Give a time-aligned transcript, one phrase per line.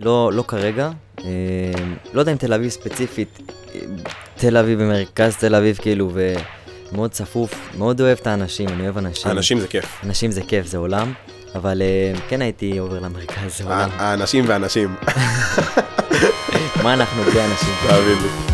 [0.00, 1.24] לא, לא כרגע, אה,
[2.12, 3.38] לא יודע אם תל אביב ספציפית,
[3.74, 3.80] אה,
[4.36, 6.12] תל אביב במרכז תל אביב כאילו,
[6.92, 9.28] ומאוד צפוף, מאוד אוהב את האנשים, אני אוהב אנשים.
[9.30, 10.00] האנשים זה כיף.
[10.04, 11.12] אנשים זה כיף, זה עולם,
[11.54, 13.88] אבל אה, כן הייתי עובר למרכז, זה עולם.
[13.92, 14.94] האנשים והאנשים.
[16.82, 17.74] מה אנחנו בלי אנשים?
[17.88, 18.49] תאמין לי.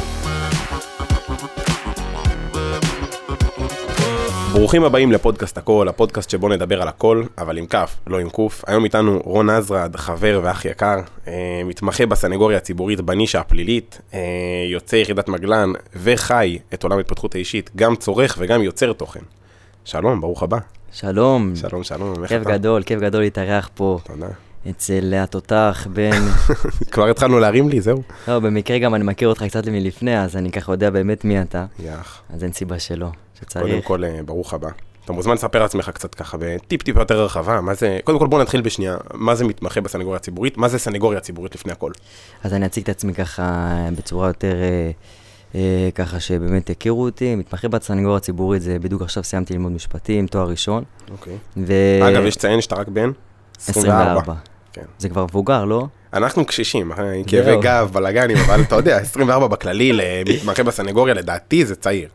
[4.56, 8.64] ברוכים הבאים לפודקאסט הכל, הפודקאסט שבו נדבר על הכל, אבל עם כף, לא עם קוף.
[8.66, 10.96] היום איתנו רון עזרד, חבר ואח יקר,
[11.28, 14.20] אה, מתמחה בסנגוריה הציבורית בנישה הפלילית, אה,
[14.70, 19.20] יוצא יחידת מגלן וחי את עולם ההתפתחות האישית, גם צורך וגם יוצר תוכן.
[19.84, 20.58] שלום, ברוך הבא.
[20.92, 21.56] שלום.
[21.56, 22.52] שלום, שלום, איך כיף אתה?
[22.52, 24.28] גדול, כיף גדול להתארח פה תודה.
[24.70, 26.22] אצל התותח בן...
[26.92, 28.02] כבר התחלנו להרים לי, זהו.
[28.28, 31.64] לא, במקרה גם אני מכיר אותך קצת מלפני, אז אני ככה יודע באמת מי אתה,
[31.78, 32.22] יח.
[32.30, 33.86] אז אין סיבה שלא, קודם שצריך.
[33.86, 34.68] כל, אה, ברוך הבא.
[35.06, 38.26] אתה מוזמן לספר על עצמך קצת ככה בטיפ טיפה יותר רחבה, מה זה, קודם כל
[38.26, 41.92] בוא נתחיל בשנייה, מה זה מתמחה בסנגוריה הציבורית, מה זה סנגוריה ציבורית לפני הכל.
[42.44, 44.90] אז אני אציג את עצמי ככה בצורה יותר, אה,
[45.54, 50.48] אה, ככה שבאמת הכירו אותי, מתמחה בסנגוריה הציבורית, זה בדיוק עכשיו סיימתי ללמוד משפטים, תואר
[50.48, 50.84] ראשון.
[51.10, 51.36] אוקיי.
[51.56, 51.72] ו...
[52.08, 53.10] אגב, יש לציין שאתה רק בן
[53.58, 54.34] 24.
[54.72, 54.82] כן.
[54.98, 55.86] זה כבר מבוגר, לא?
[56.12, 57.56] אנחנו קשישים, אה, כאבי.
[57.60, 62.08] גב, בלאגנים, אבל אתה יודע, 24 בכללי למתמחה בסנגוריה, לדעתי זה צעיר.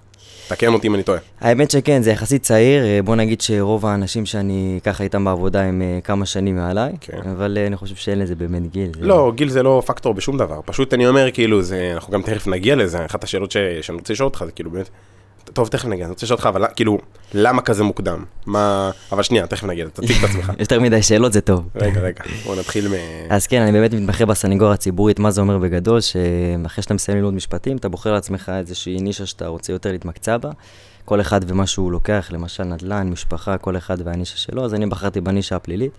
[0.47, 1.19] תקן אותי אם אני טועה.
[1.41, 5.81] האמת שכן, זה יחסית צעיר, אה, בוא נגיד שרוב האנשים שאני ככה איתם בעבודה הם
[5.81, 7.17] אה, כמה שנים מעליי, כן.
[7.37, 8.89] אבל אה, אני חושב שאין לזה באמת גיל.
[8.99, 10.59] זה- לא, גיל זה לא פקטור בשום דבר.
[10.65, 14.13] פשוט אני אומר, כאילו, זה, אנחנו גם תכף נגיע לזה, אחת השאלות ש- שאני רוצה
[14.13, 14.89] לשאול אותך זה כאילו באמת,
[15.53, 16.97] טוב, תכף נגיע, אני רוצה לשאול אותך, אבל כאילו,
[17.33, 18.23] למה כזה מוקדם?
[18.45, 20.51] מה, אבל שנייה, תכף נגיע, תציג את עצמך.
[20.59, 21.69] יותר מדי שאלות זה טוב.
[21.75, 22.91] רגע, רגע, בוא נתחיל מ...
[23.29, 27.33] אז כן, אני באמת מתמחה בסנגוריה הציבורית, מה זה אומר בגדול, שאחרי שאתה מסיים ללמוד
[27.33, 30.49] משפטים, אתה בוחר לעצמך איזושהי נישה שאתה רוצה יותר להתמקצע בה.
[31.05, 35.21] כל אחד ומה שהוא לוקח, למשל נדל"ן, משפחה, כל אחד והנישה שלו, אז אני בחרתי
[35.21, 35.91] בנישה הפלילית.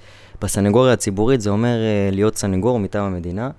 [0.43, 3.51] בסנגוריה הציבורית זה אומר אה, להיות סנגור מטעם המדינה.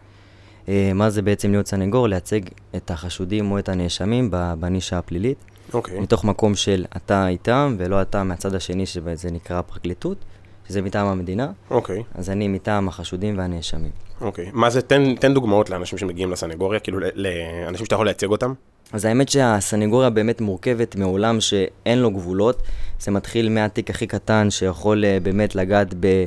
[0.69, 2.07] אה, מה זה בעצם להיות סנגור?
[2.07, 2.39] לייצג
[2.75, 5.37] את החשודים או את הנאשמים בנישה הפלילית.
[5.73, 10.17] אוקיי, מתוך מקום של אתה איתם ולא אתה מהצד השני שזה נקרא פרקליטות,
[10.67, 13.91] שזה מטעם המדינה, אוקיי, אז אני מטעם החשודים והנאשמים.
[14.21, 14.49] אוקיי.
[14.53, 18.53] מה זה, תן, תן דוגמאות לאנשים שמגיעים לסנגוריה, כאילו, לאנשים שאתה יכול לייצג אותם?
[18.93, 22.61] אז האמת שהסנגוריה באמת מורכבת מעולם שאין לו גבולות.
[22.99, 26.25] זה מתחיל מהתיק הכי קטן שיכול אה, באמת לגעת ב...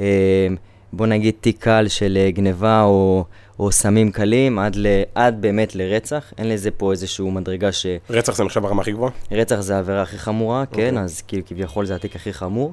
[0.00, 0.48] אה,
[0.92, 3.24] בוא נגיד תיק קל של אה, גניבה או,
[3.58, 6.32] או סמים קלים, עד, ל, עד באמת לרצח.
[6.38, 7.86] אין לזה פה איזושהי מדרגה ש...
[8.10, 9.12] רצח זה נחשב הרמה הכי גבוהה?
[9.32, 11.02] רצח זה העבירה הכי חמורה, כן, אוקיי.
[11.02, 12.72] אז כאילו כביכול זה התיק הכי חמור.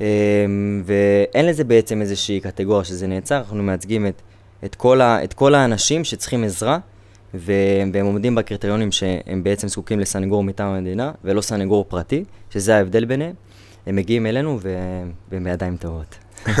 [0.00, 0.04] אמ,
[0.84, 4.22] ואין לזה בעצם איזושהי קטגוריה שזה נעצר, אנחנו מייצגים את,
[4.64, 6.78] את, כל, ה, את כל האנשים שצריכים עזרה,
[7.34, 7.52] ו-
[7.92, 13.34] והם עומדים בקריטריונים שהם בעצם זקוקים לסנגור מטעם המדינה, ולא סנגור פרטי, שזה ההבדל ביניהם.
[13.86, 14.58] הם מגיעים אלינו
[15.30, 16.18] והם בידיים טובות.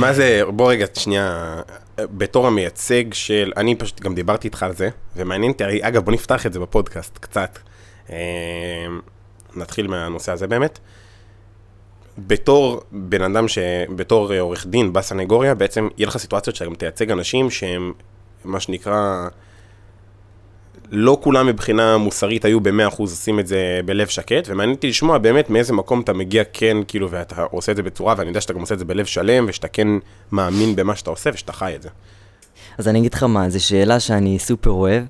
[0.00, 1.60] מה זה, בוא רגע, שנייה,
[2.00, 6.46] בתור המייצג של, אני פשוט גם דיברתי איתך על זה, ומעניין אותי, אגב, בוא נפתח
[6.46, 7.58] את זה בפודקאסט קצת.
[8.10, 8.16] אה,
[9.56, 10.78] נתחיל מהנושא הזה באמת.
[12.18, 13.58] בתור בן אדם ש...
[13.96, 17.92] בתור עורך דין בסנגוריה, בעצם יהיה לך סיטואציות שאתה גם תייצג אנשים שהם,
[18.44, 19.28] מה שנקרא,
[20.94, 25.50] לא כולם מבחינה מוסרית היו ב-100% עושים את זה בלב שקט, ומעניין אותי לשמוע באמת
[25.50, 28.60] מאיזה מקום אתה מגיע כן, כאילו, ואתה עושה את זה בצורה, ואני יודע שאתה גם
[28.60, 29.88] עושה את זה בלב שלם, ושאתה כן
[30.32, 31.88] מאמין במה שאתה עושה, ושאתה חי את זה.
[32.78, 35.04] אז אני אגיד לך מה, זו שאלה שאני סופר אוהב,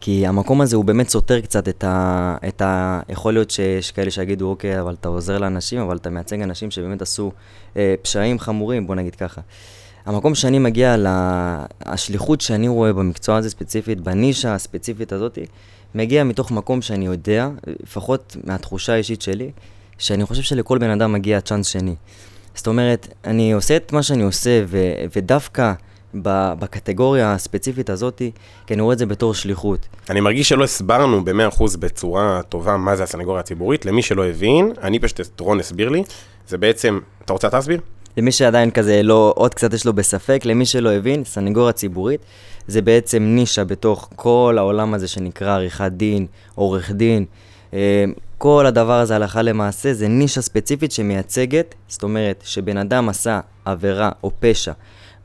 [0.00, 2.36] כי המקום הזה הוא באמת סותר קצת את ה...
[2.48, 3.00] את ה...
[3.08, 7.02] יכול להיות שיש כאלה שיגידו, אוקיי, אבל אתה עוזר לאנשים, אבל אתה מייצג אנשים שבאמת
[7.02, 7.32] עשו
[7.76, 9.40] אה, פשעים חמורים, בוא נגיד ככה.
[10.06, 11.64] המקום שאני מגיע, לה...
[12.38, 15.38] שאני רואה במקצוע הזה ספציפית, בנישה הספציפית הזאת,
[15.94, 17.48] מגיע מתוך מקום שאני יודע,
[17.82, 19.50] לפחות מהתחושה האישית שלי,
[19.98, 21.94] שאני חושב שלכל בן אדם מגיע צ'אנס שני.
[22.54, 24.92] זאת אומרת, אני עושה את מה שאני עושה, ו...
[25.16, 25.72] ודווקא.
[26.14, 28.22] בקטגוריה הספציפית הזאת,
[28.66, 29.86] כי אני רואה את זה בתור שליחות.
[30.10, 34.98] אני מרגיש שלא הסברנו ב-100% בצורה טובה מה זה הסנגוריה הציבורית, למי שלא הבין, אני
[34.98, 36.02] פשוט, רון הסביר לי,
[36.48, 37.80] זה בעצם, אתה רוצה להסביר?
[38.16, 42.20] למי שעדיין כזה לא, עוד קצת יש לו בספק, למי שלא הבין, סנגוריה ציבורית
[42.66, 47.24] זה בעצם נישה בתוך כל העולם הזה שנקרא עריכת דין, עורך דין.
[47.74, 48.04] אה,
[48.38, 54.10] כל הדבר הזה הלכה למעשה זה נישה ספציפית שמייצגת, זאת אומרת שבן אדם עשה עבירה
[54.22, 54.72] או פשע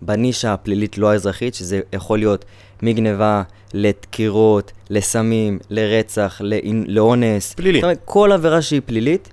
[0.01, 2.45] בנישה הפלילית לא האזרחית, שזה יכול להיות
[2.81, 3.44] מגניבה
[3.74, 6.42] לדקירות, לסמים, לרצח,
[6.88, 7.54] לאונס.
[7.54, 7.78] פלילי.
[7.78, 9.30] זאת אומרת, כל עבירה שהיא פלילית,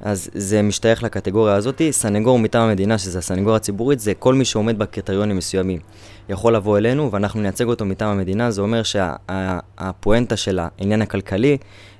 [0.00, 1.82] אז זה משתייך לקטגוריה הזאת.
[1.90, 5.80] סנגור מטעם המדינה, שזה הסנגוריה הציבורית, זה כל מי שעומד בקריטריונים מסוימים.
[6.28, 11.56] יכול לבוא אלינו ואנחנו נייצג אותו מטעם המדינה, זה אומר שהפואנטה של העניין הכלכלי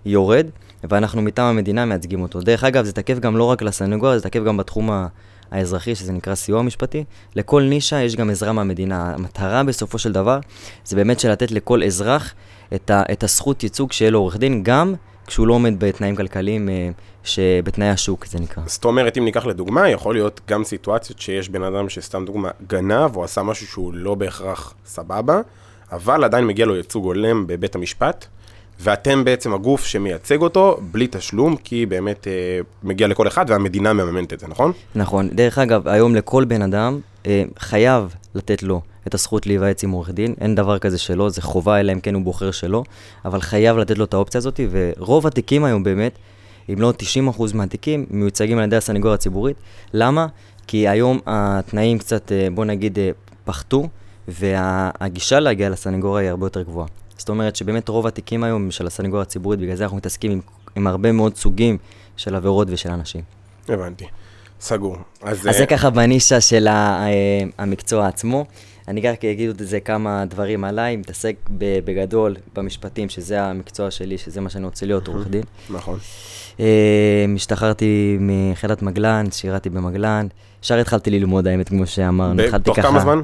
[0.07, 0.47] יורד,
[0.85, 2.41] ואנחנו מטעם המדינה מייצגים אותו.
[2.41, 5.07] דרך אגב, זה תקף גם לא רק לסנגוריה, זה תקף גם בתחום ה-
[5.51, 7.05] האזרחי, שזה נקרא סיוע משפטי,
[7.37, 9.15] לכל נישה יש גם עזרה מהמדינה.
[9.15, 10.39] המטרה בסופו של דבר,
[10.85, 12.35] זה באמת של לתת לכל אזרח
[12.75, 14.95] את, ה, את הזכות ייצוג שיהיה לו עורך דין, גם
[15.29, 16.91] כשהוא לא עומד בתנאים כלכליים, אה,
[17.25, 18.63] שבתנאי השוק זה נקרא.
[18.67, 23.17] זאת אומרת, אם ניקח לדוגמה, יכול להיות גם סיטואציות שיש בן אדם שסתם דוגמה גנב,
[23.17, 25.41] או עשה משהו שהוא לא בהכרח סבבה,
[25.93, 28.27] אבל עדיין מגיע לו ייצוג הולם בבית המשפט,
[28.81, 34.33] ואתם בעצם הגוף שמייצג אותו בלי תשלום, כי באמת אה, מגיע לכל אחד והמדינה מממנת
[34.33, 34.73] את זה, נכון?
[34.95, 35.29] נכון.
[35.29, 37.01] דרך אגב, היום לכל בן אדם
[37.59, 40.35] חייב לתת לו את הזכות להיוועץ עם עורך דין.
[40.41, 42.83] אין דבר כזה שלא, זה חובה, אלא אם כן הוא בוחר שלא,
[43.25, 46.19] אבל חייב לתת לו את האופציה הזאת, ורוב התיקים היום באמת,
[46.69, 46.93] אם לא
[47.37, 49.57] 90% מהתיקים, מיוצגים על ידי הסנגוריה הציבורית.
[49.93, 50.27] למה?
[50.67, 53.11] כי היום התנאים קצת, אה, בוא נגיד, אה,
[53.45, 53.89] פחתו,
[54.29, 56.89] והגישה להגיע לסנגוריה היא הרבה יותר גבוהה.
[57.19, 60.41] זאת אומרת שבאמת רוב התיקים היום של הסנגוריה הציבורית, בגלל זה אנחנו מתעסקים עם,
[60.77, 61.79] עם הרבה מאוד סוגים
[62.17, 63.23] של עבירות ושל אנשים.
[63.69, 64.05] הבנתי.
[64.61, 64.97] סגור.
[65.23, 66.67] אז, אז זה ככה בנישה של
[67.59, 68.45] המקצוע עצמו.
[68.89, 74.41] אני רק אגיד את זה כמה דברים עליי, מתעסק בגדול במשפטים, שזה המקצוע שלי, שזה
[74.41, 75.43] מה שאני רוצה להיות, עורך דין.
[75.71, 75.99] נכון.
[77.35, 80.27] השתחררתי מחיילת מגלן, שירתי במגלן.
[80.65, 82.43] ישר התחלתי ללמוד, האמת, כמו שאמרנו.
[82.63, 83.21] תוך כמה זמן?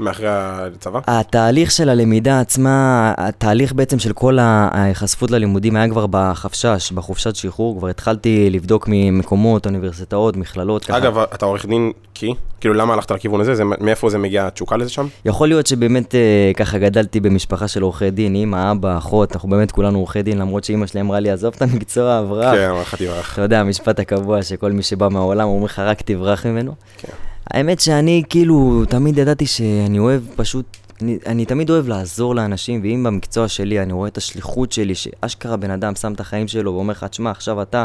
[0.00, 1.00] מאחרי הצבא?
[1.06, 7.78] התהליך של הלמידה עצמה, התהליך בעצם של כל ההיחשפות ללימודים היה כבר בחפשש, בחופשת שחרור,
[7.78, 10.84] כבר התחלתי לבדוק ממקומות, אוניברסיטאות, מכללות.
[10.84, 10.96] ככה.
[10.96, 12.34] אגב, אתה עורך דין כי?
[12.60, 13.54] כאילו, למה הלכת לכיוון הזה?
[13.54, 15.06] זה, מאיפה זה מגיע התשוקה לזה שם?
[15.24, 19.70] יכול להיות שבאמת אה, ככה גדלתי במשפחה של עורכי דין, אמא, אבא, אחות, אנחנו באמת
[19.70, 22.54] כולנו עורכי דין, למרות שאמא שלי אמרה לי, עזוב את המקצוע, אברח.
[22.54, 23.32] כן, אמרה לך תברח.
[23.32, 26.74] אתה יודע, המשפט הקבוע שכל מי שבא מהעולם אומר לך, רק תברח ממנו.
[26.98, 27.12] כן.
[27.50, 33.04] האמת שאני כאילו תמיד ידעתי שאני אוהב פשוט, אני, אני תמיד אוהב לעזור לאנשים, ואם
[33.06, 36.92] במקצוע שלי אני רואה את השליחות שלי, שאשכרה בן אדם שם את החיים שלו ואומר
[36.92, 37.84] לך, תשמע, עכשיו אתה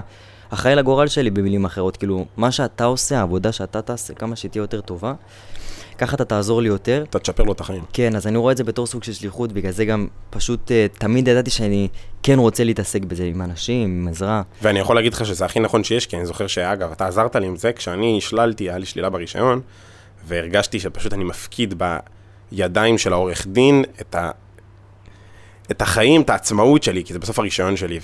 [0.50, 4.82] אחראי לגורל שלי במילים אחרות, כאילו, מה שאתה עושה, העבודה שאתה תעשה, כמה שתהיה יותר
[4.82, 5.14] טובה,
[5.98, 7.04] ככה אתה תעזור לי יותר.
[7.10, 7.84] אתה תשפר לו את החיים.
[7.94, 11.00] כן, אז אני רואה את זה בתור סוג של שליחות, בגלל זה גם פשוט uh,
[11.00, 11.88] תמיד ידעתי שאני
[12.24, 14.42] כן רוצה להתעסק בזה עם אנשים, עם עזרה.
[14.62, 17.48] ואני יכול להגיד לך שזה הכי נכון שיש, כי אני זוכר שאגב, אתה עזרת לי
[17.48, 19.62] עם זה, כשאני השללתי, היה לי שלילה ברישיון,
[20.28, 21.84] והרגשתי שפשוט אני מפקיד
[22.52, 24.32] בידיים של העורך דין את ה...
[25.72, 28.00] את החיים, את העצמאות שלי, כי זה בסוף הרישיון שלי,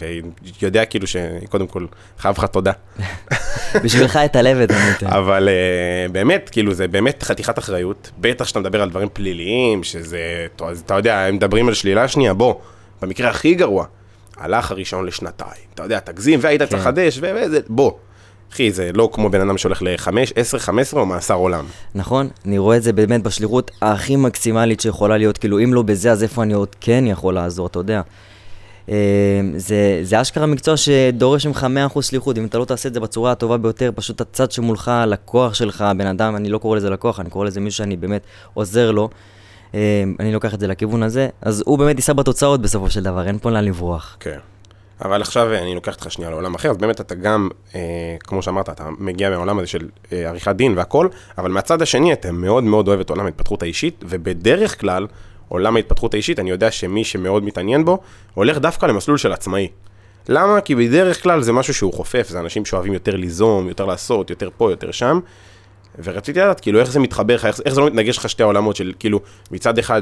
[0.61, 1.85] ויודע כאילו שקודם כל
[2.19, 2.71] חייב לך תודה.
[3.83, 5.07] בשבילך את הלב את זה.
[5.07, 10.47] אבל uh, באמת, כאילו, זה באמת חתיכת אחריות, בטח שאתה מדבר על דברים פליליים, שזה,
[10.85, 12.55] אתה יודע, הם מדברים על שלילה שנייה, בוא,
[13.01, 13.85] במקרה הכי גרוע,
[14.37, 16.79] הלך הרישיון לשנתיים, אתה יודע, תגזים, והיית צריך כן.
[16.79, 17.91] לחדש, וזה, בוא.
[18.53, 21.65] אחי, זה לא כמו בן אדם שהולך ל-5, 10, 15 או מאסר עולם.
[21.95, 26.11] נכון, אני רואה את זה באמת בשליחות הכי מקסימלית שיכולה להיות, כאילו, אם לא בזה,
[26.11, 28.01] אז איפה אני עוד כן יכול לעזור, אתה יודע.
[28.89, 32.99] אה, זה, זה אשכרה מקצוע שדורש ממך 100% שליחות, אם אתה לא תעשה את זה
[32.99, 37.19] בצורה הטובה ביותר, פשוט הצד שמולך, לקוח שלך, בן אדם, אני לא קורא לזה לקוח,
[37.19, 38.21] אני קורא לזה מישהו שאני באמת
[38.53, 39.09] עוזר לו.
[39.73, 43.27] אה, אני לוקח את זה לכיוון הזה, אז הוא באמת יישא בתוצאות בסופו של דבר,
[43.27, 44.17] אין פה לאן לברוח.
[44.19, 44.37] כן.
[45.01, 48.69] אבל עכשיו אני לוקח אותך שנייה לעולם אחר, אז באמת אתה גם, אה, כמו שאמרת,
[48.69, 51.07] אתה מגיע מהעולם הזה של אה, עריכת דין והכל,
[51.37, 55.07] אבל מהצד השני אתה מאוד מאוד אוהב את עולם ההתפתחות האישית, ובדרך כלל,
[55.47, 57.99] עולם ההתפתחות האישית, אני יודע שמי שמאוד מתעניין בו,
[58.33, 59.67] הולך דווקא למסלול של עצמאי.
[60.29, 60.61] למה?
[60.61, 64.49] כי בדרך כלל זה משהו שהוא חופף, זה אנשים שאוהבים יותר ליזום, יותר לעשות, יותר
[64.57, 65.19] פה, יותר שם.
[66.03, 68.75] ורציתי לדעת, כאילו, איך זה מתחבר לך, איך, איך זה לא מתנגש לך שתי העולמות
[68.75, 69.19] של, כאילו,
[69.51, 70.01] מצד אחד,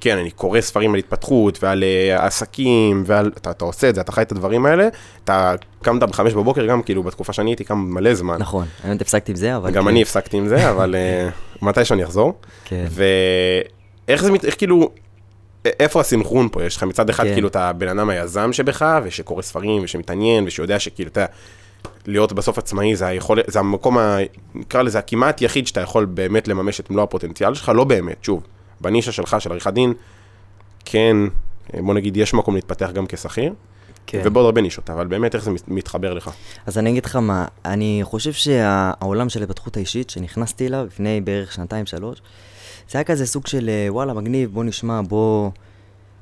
[0.00, 4.00] כן, אני קורא ספרים על התפתחות ועל uh, עסקים, ועל, אתה, אתה עושה את זה,
[4.00, 4.88] אתה חי את הדברים האלה,
[5.24, 8.36] אתה קמת בחמש בבוקר, גם כאילו בתקופה שאני הייתי קם מלא זמן.
[8.38, 9.70] נכון, האמת הפסקתי עם זה, אבל...
[9.70, 9.88] גם כן.
[9.88, 12.34] אני הפסקתי עם זה, אבל uh, מתי שאני אחזור.
[12.64, 12.86] כן.
[12.90, 14.90] ואיך זה, איך כאילו,
[15.64, 16.64] איפה הסינכרון פה?
[16.64, 17.32] יש לך מצד אחד כן.
[17.32, 21.26] כאילו את הבן אדם היזם שבך, ושקורא ספרים, ושמתעניין, ושיודע שכאילו, אתה
[22.06, 24.18] להיות בסוף עצמאי זה היכול, זה המקום, ה,
[24.54, 28.42] נקרא לזה הכמעט יחיד שאתה יכול באמת לממש את מלוא הפוטנציאל שלך, לא באמת, שוב.
[28.80, 29.92] בנישה שלך, של עריכת דין,
[30.84, 31.16] כן,
[31.74, 33.52] בוא נגיד, יש מקום להתפתח גם כשכיר.
[34.06, 34.20] כן.
[34.24, 36.30] ובעוד הרבה נישות, אבל באמת איך זה מתחבר לך?
[36.66, 41.52] אז אני אגיד לך מה, אני חושב שהעולם של ההתפתחות האישית, שנכנסתי אליו לפני בערך
[41.52, 42.22] שנתיים-שלוש,
[42.90, 45.50] זה היה כזה סוג של אה, וואלה, מגניב, בוא נשמע, בוא,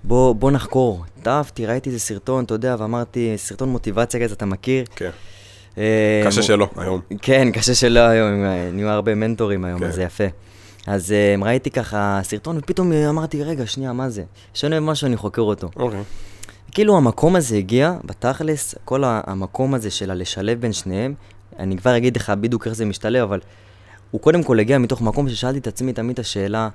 [0.04, 1.04] בוא, בוא נחקור.
[1.22, 4.84] טעפתי, ראיתי איזה סרטון, אתה יודע, ואמרתי, סרטון מוטיבציה כזה, אתה מכיר?
[4.96, 5.10] כן.
[5.78, 7.00] אה, קשה שלא, היום.
[7.22, 9.86] כן, קשה שלא היום, נהיו הרבה מנטורים היום, כן.
[9.86, 10.24] אז זה יפה.
[10.86, 14.24] אז um, ראיתי ככה סרטון, ופתאום אמרתי, רגע, שנייה, מה זה?
[14.54, 15.70] שאני אוהב משהו, אני חוקר אותו.
[15.76, 16.00] אוקיי.
[16.00, 16.44] Okay.
[16.72, 21.14] כאילו המקום הזה הגיע, בתכלס, כל המקום הזה של הלשלב בין שניהם,
[21.58, 23.40] אני כבר אגיד לך בדיוק איך זה משתלב, אבל
[24.10, 26.68] הוא קודם כל הגיע מתוך מקום ששאלתי את עצמי תמיד את השאלה,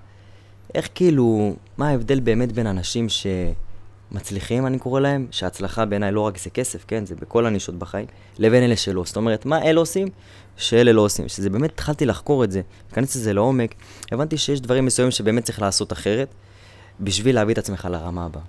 [0.76, 3.28] איך כאילו, מה ההבדל באמת בין אנשים ש...
[4.12, 8.06] מצליחים, אני קורא להם, שהצלחה בעיניי לא רק זה כסף, כן, זה בכל הנישות בחיים,
[8.40, 9.04] לבין אלה שלא.
[9.06, 10.08] זאת אומרת, מה אלה עושים
[10.60, 11.28] שאלה לא עושים.
[11.28, 13.76] שזה באמת, התחלתי לחקור את זה, להיכנס לזה לעומק,
[14.12, 16.28] הבנתי שיש דברים מסוימים שבאמת צריך לעשות אחרת,
[17.00, 18.42] בשביל להביא את עצמך לרמה הבאה.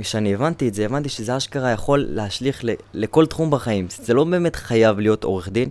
[0.00, 3.86] כשאני הבנתי את זה, הבנתי שזה אשכרה יכול להשליך ל- לכל תחום בחיים.
[4.02, 5.68] זה לא באמת חייב להיות עורך דין,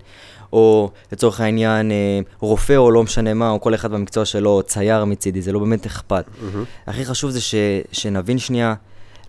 [0.54, 4.64] או לצורך העניין אה, רופא או לא משנה מה, או כל אחד במקצוע שלו, או
[4.64, 6.26] צייר מצידי, זה לא באמת אכפת.
[6.26, 6.88] Mm-hmm.
[6.88, 7.56] הכי חשוב זה ש,
[7.92, 8.74] שנבין שנייה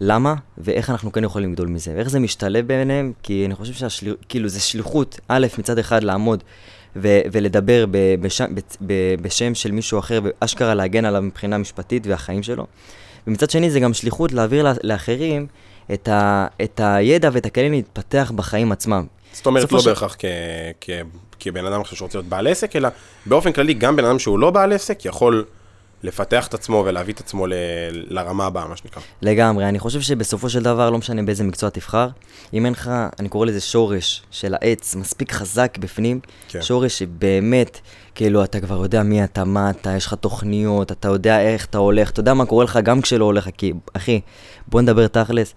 [0.01, 4.19] למה ואיך אנחנו כן יכולים לגדול מזה, ואיך זה משתלב ביניהם, כי אני חושב שהשליחות,
[4.29, 6.43] כאילו זה שליחות, א', מצד אחד לעמוד
[6.97, 12.07] ו- ולדבר ב- בשם, ב- ב- בשם של מישהו אחר, ואשכרה להגן עליו מבחינה משפטית
[12.07, 12.67] והחיים שלו.
[13.27, 15.47] ומצד שני זה גם שליחות להעביר לה- לאחרים
[15.93, 19.07] את, ה- את הידע ואת הכלים להתפתח בחיים עצמם.
[19.33, 20.25] זאת אומרת, לא של- בהכרח כ-
[20.81, 20.91] כ-
[21.41, 22.89] כבן אדם עכשיו שרוצה להיות בעל עסק, אלא
[23.27, 25.45] באופן כללי, גם בן אדם שהוא לא בעל עסק יכול
[26.05, 27.53] לפתח את עצמו ולהביא את עצמו ל-
[27.91, 29.03] לרמה הבאה, מה שנקרא.
[29.23, 32.09] לגמרי, אני חושב שבסופו של דבר, לא משנה באיזה מקצוע תבחר,
[32.55, 36.63] אם אין לך, אני קורא לזה שורש של העץ, מספיק חזק בפנים, כן.
[36.63, 37.81] שורש שבאמת,
[38.15, 41.79] כאילו, אתה כבר יודע מי אתה, מה אתה, יש לך תוכניות, אתה יודע איך אתה
[41.79, 44.21] הולך, אתה יודע מה קורה לך גם כשלא הולך, כי, אחי,
[44.69, 45.55] בוא נדבר תכלס.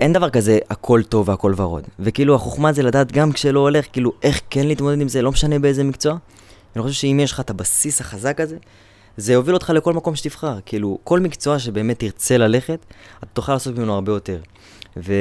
[0.00, 1.84] אין דבר כזה הכל טוב והכל ורוד.
[1.98, 5.58] וכאילו החוכמה זה לדעת גם כשלא הולך, כאילו איך כן להתמודד עם זה, לא משנה
[5.58, 6.16] באיזה מקצוע.
[6.76, 8.56] אני חושב שאם יש לך את הבסיס החזק הזה,
[9.16, 10.58] זה יוביל אותך לכל מקום שתבחר.
[10.66, 12.78] כאילו, כל מקצוע שבאמת תרצה ללכת,
[13.18, 14.38] אתה תוכל לעשות ממנו הרבה יותר.
[14.96, 15.12] ו-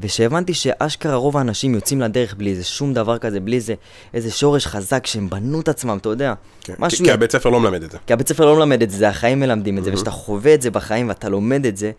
[0.00, 3.74] ושהבנתי שאשכרה רוב האנשים יוצאים לדרך בלי איזה שום דבר כזה, בלי איזה,
[4.14, 6.34] איזה שורש חזק שהם בנו את עצמם, אתה יודע.
[6.60, 6.74] כן.
[6.78, 7.04] משהו...
[7.04, 7.98] כי- הבית ספר לא מלמד את זה.
[8.06, 10.70] כי הבית ספר לא מלמד את זה, החיים מלמדים את זה, וכשאתה חווה את זה
[10.70, 11.90] בחיים ואתה לומד את זה,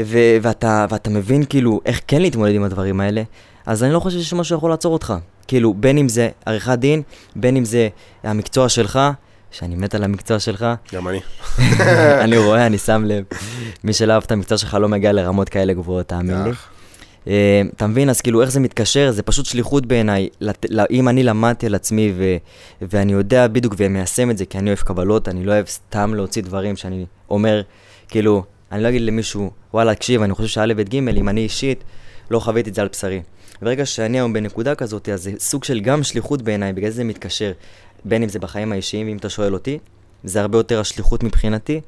[0.00, 3.22] ו- ואתה, ואתה מבין כאילו איך כן להתמודד עם הדברים האלה,
[3.66, 5.14] אז אני לא חושב שיש משהו שיכול לעצור אותך.
[5.46, 7.02] כאילו, בין אם זה עריכת דין,
[7.36, 7.88] בין אם זה
[8.22, 8.98] המקצוע שלך,
[9.54, 11.20] שאני מת על המקצוע שלך, גם אני.
[12.24, 13.24] אני רואה, אני שם לב.
[13.84, 16.50] מי שלא אהב את המקצוע שלך לא מגיע לרמות כאלה גבוהות, תאמין לי.
[17.28, 18.10] אה, אתה מבין?
[18.10, 19.10] אז כאילו, איך זה מתקשר?
[19.10, 20.28] זה פשוט שליחות בעיניי.
[20.90, 22.36] אם אני למדתי על עצמי ו-
[22.82, 26.42] ואני יודע בדיוק ומיישם את זה, כי אני אוהב קבלות, אני לא אוהב סתם להוציא
[26.42, 27.62] דברים שאני אומר,
[28.08, 31.84] כאילו, אני לא אגיד למישהו, וואלה, תקשיב, אני חושב שא' ב' ג', אם אני אישית
[32.30, 33.22] לא חוויתי את זה על בשרי.
[33.62, 37.04] ברגע שאני היום בנקודה כזאת, אז זה סוג של גם שליחות בעיניי, בגלל זה זה
[37.04, 37.52] מתקשר,
[38.04, 39.78] בין אם זה בחיים האישיים, ואם אתה שואל אותי,
[40.24, 41.80] זה הרבה יותר השליחות מבחינתי,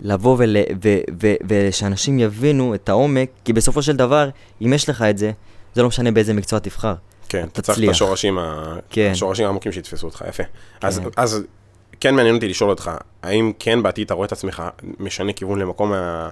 [0.00, 4.28] לבוא ול, ו, ו, ושאנשים יבינו את העומק, כי בסופו של דבר,
[4.62, 5.32] אם יש לך את זה,
[5.74, 6.94] זה לא משנה באיזה מקצוע תבחר.
[7.28, 7.88] כן, אתה צריך את.
[7.88, 9.10] השורשים, ה- כן.
[9.12, 10.42] השורשים העמוקים שיתפסו אותך, יפה.
[10.82, 11.04] אז, כן.
[11.16, 11.42] אז
[12.00, 12.90] כן מעניין אותי לשאול אותך,
[13.22, 14.62] האם כן בעתיד אתה רואה את עצמך
[14.98, 16.28] משנה כיוון למקום ה-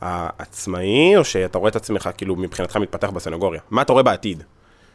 [0.00, 3.60] העצמאי, או שאתה רואה את עצמך כאילו מבחינתך מתפתח בסנגוריה?
[3.70, 4.42] מה אתה רואה בעתיד?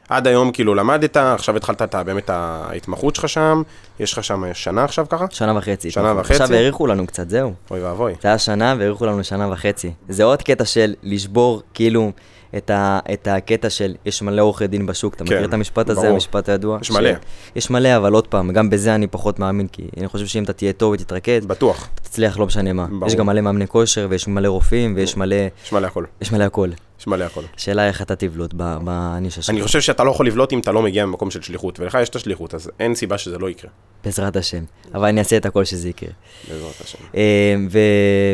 [0.09, 3.61] עד היום כאילו למדת, עכשיו התחלת את, באמת ההתמחות שלך שם,
[3.99, 5.25] יש לך שם שנה עכשיו ככה?
[5.29, 5.91] שנה וחצי.
[5.91, 6.33] שנה וחצי?
[6.33, 7.53] עכשיו האריכו לנו קצת, זהו.
[7.71, 8.13] אוי ואבוי.
[8.21, 9.91] זה היה שנה והאריכו לנו שנה וחצי.
[10.09, 12.11] זה עוד קטע של לשבור, כאילו,
[12.57, 15.13] את, ה, את הקטע של יש מלא עורכי דין בשוק.
[15.13, 16.13] אתה כן, מכיר את המשפט הזה, ברור.
[16.13, 16.77] המשפט הידוע?
[16.81, 17.09] יש מלא.
[17.55, 20.53] יש מלא, אבל עוד פעם, גם בזה אני פחות מאמין, כי אני חושב שאם אתה
[20.53, 22.85] תהיה טוב ותתרכז, בטוח, אתה תצליח לא משנה מה.
[22.85, 23.07] ברור.
[23.07, 26.43] יש גם מלא מאמני כושר, ויש מלא רופאים, ויש מלא, יש מלא הכל, יש מלא
[26.43, 26.69] הכל.
[26.99, 27.41] יש מלא הכל.
[27.57, 29.49] השאלה איך אתה תבלוט בנישה שלך.
[29.49, 32.09] אני חושב שאתה לא יכול לבלוט אם אתה לא מגיע ממקום של שליחות, ולך יש
[32.09, 33.71] את השליחות, אז אין סיבה שזה לא יקרה,
[34.03, 34.63] בעזרת השם.
[34.93, 36.09] אבל אני אעשה את הכל שזה יקרה.
[36.49, 36.97] בעזרת השם.
[37.15, 37.55] אה,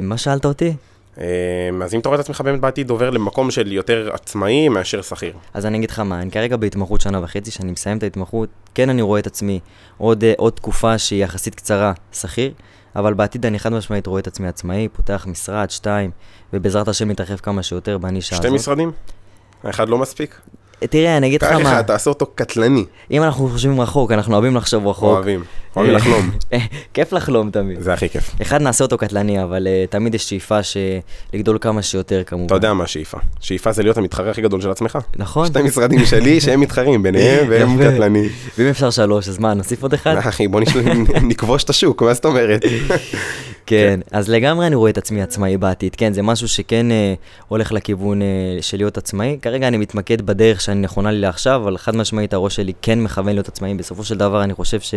[0.01, 0.73] ומה שאלת אותי?
[1.17, 5.01] אמ, אז אם אתה רואה את עצמך באמת בעתיד עובר למקום של יותר עצמאי מאשר
[5.01, 5.33] שכיר.
[5.53, 8.89] אז אני אגיד לך מה, אני כרגע בהתמחות שנה וחצי, שאני מסיים את ההתמחות, כן
[8.89, 9.59] אני רואה את עצמי
[9.97, 12.51] עוד, אה, עוד תקופה שהיא יחסית קצרה, שכיר,
[12.95, 16.11] אבל בעתיד אני חד משמעית רואה את עצמי עצמאי, פותח משרד, שתיים,
[16.53, 18.59] ובעזרת השם מתרחב כמה שיותר בנישה שתי הזאת.
[18.59, 18.91] משרדים?
[19.63, 20.41] האחד לא מספיק?
[20.83, 22.85] אה, תראה, אני אגיד לך מה, תעשה אותו קטלני.
[23.11, 25.03] אם אנחנו חושבים רחוק, אנחנו אוהבים לחשוב רחוק.
[25.03, 25.43] אוהבים,
[25.75, 26.29] אוהבים אה, לחלום.
[26.93, 27.81] כיף לחלום תמיד.
[27.81, 28.31] זה הכי כיף.
[28.41, 30.77] אחד נעשה אותו קטלני, אבל uh, תמיד יש שאיפה ש...
[31.33, 32.45] לגדול כמה שיותר כמובן.
[32.45, 33.17] אתה יודע מה השאיפה.
[33.39, 34.97] שאיפה זה להיות המתחרה הכי גדול של עצמך.
[35.15, 35.47] נכון?
[35.47, 37.77] שתי משרדים שלי שהם מתחרים ביניהם והם.
[37.77, 38.29] קטלני.
[38.57, 40.15] ואם אפשר שלוש, אז מה, נוסיף עוד אחד?
[40.17, 40.75] אחי, בוא נש-
[41.23, 42.61] נכבוש את השוק, מה זאת אומרת?
[43.65, 47.13] כן, אז לגמרי אני רואה את עצמי עצמאי בעתיד, כן, זה משהו שכן אה,
[47.47, 48.27] הולך לכיוון אה,
[48.61, 49.37] של להיות עצמאי.
[49.41, 53.33] כרגע אני מתמקד בדרך שאני נכונה לי לעכשיו, אבל חד משמעית הראש שלי כן מכוון
[53.33, 53.73] להיות עצמאי.
[53.73, 54.93] בסופו של דבר אני חושב ש...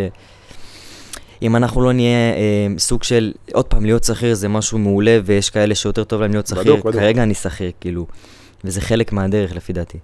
[1.42, 5.50] אם אנחנו לא נהיה אה, סוג של, עוד פעם, להיות שכיר זה משהו מעולה, ויש
[5.50, 6.62] כאלה שיותר טוב להם להיות שכיר.
[6.62, 6.94] בדוק, בדוק.
[6.94, 8.06] כרגע אני שכיר, כאילו,
[8.64, 9.98] וזה חלק מהדרך לפי דעתי.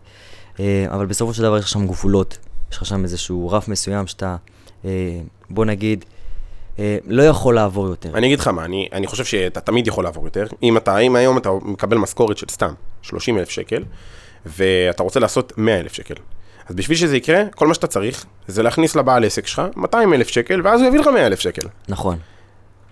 [0.60, 2.38] אה, אבל בסופו של דבר יש לך שם גבולות,
[2.72, 4.36] יש לך שם איזשהו רף מסוים שאתה,
[4.84, 4.90] אה,
[5.50, 6.04] בוא נגיד,
[6.78, 8.10] אה, לא יכול לעבור יותר.
[8.14, 10.46] אני אגיד לך מה, אני, אני חושב שאתה תמיד יכול לעבור יותר.
[10.62, 13.84] אם אתה, אם היום אתה מקבל משכורת של סתם 30 אלף שקל,
[14.46, 16.14] ואתה רוצה לעשות 100 אלף שקל.
[16.68, 20.28] אז בשביל שזה יקרה, כל מה שאתה צריך, זה להכניס לבעל עסק שלך 200 אלף
[20.28, 21.68] שקל, ואז הוא יביא לך 100 אלף שקל.
[21.88, 22.18] נכון.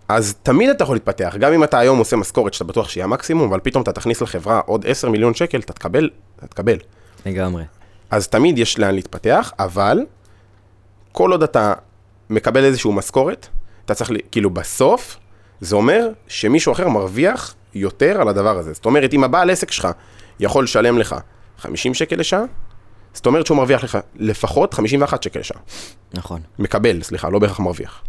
[0.09, 3.49] אז תמיד אתה יכול להתפתח, גם אם אתה היום עושה משכורת שאתה בטוח שיהיה המקסימום,
[3.49, 6.76] אבל פתאום אתה תכניס לחברה עוד 10 מיליון שקל, אתה תקבל, אתה תקבל.
[7.26, 7.64] לגמרי.
[8.11, 9.99] אז תמיד יש לאן להתפתח, אבל
[11.12, 11.73] כל עוד אתה
[12.31, 13.47] מקבל איזושהי משכורת,
[13.85, 15.16] אתה צריך, כאילו בסוף,
[15.61, 18.73] זה אומר שמישהו אחר מרוויח יותר על הדבר הזה.
[18.73, 19.88] זאת אומרת, אם הבעל עסק שלך
[20.40, 21.14] יכול לשלם לך
[21.59, 22.43] 50 שקל לשעה,
[23.14, 25.61] זאת אומרת שהוא מרוויח לך לפחות 51 שקל לשעה.
[26.14, 26.40] נכון.
[26.59, 28.02] מקבל, סליחה, לא בהכרח מרוויח.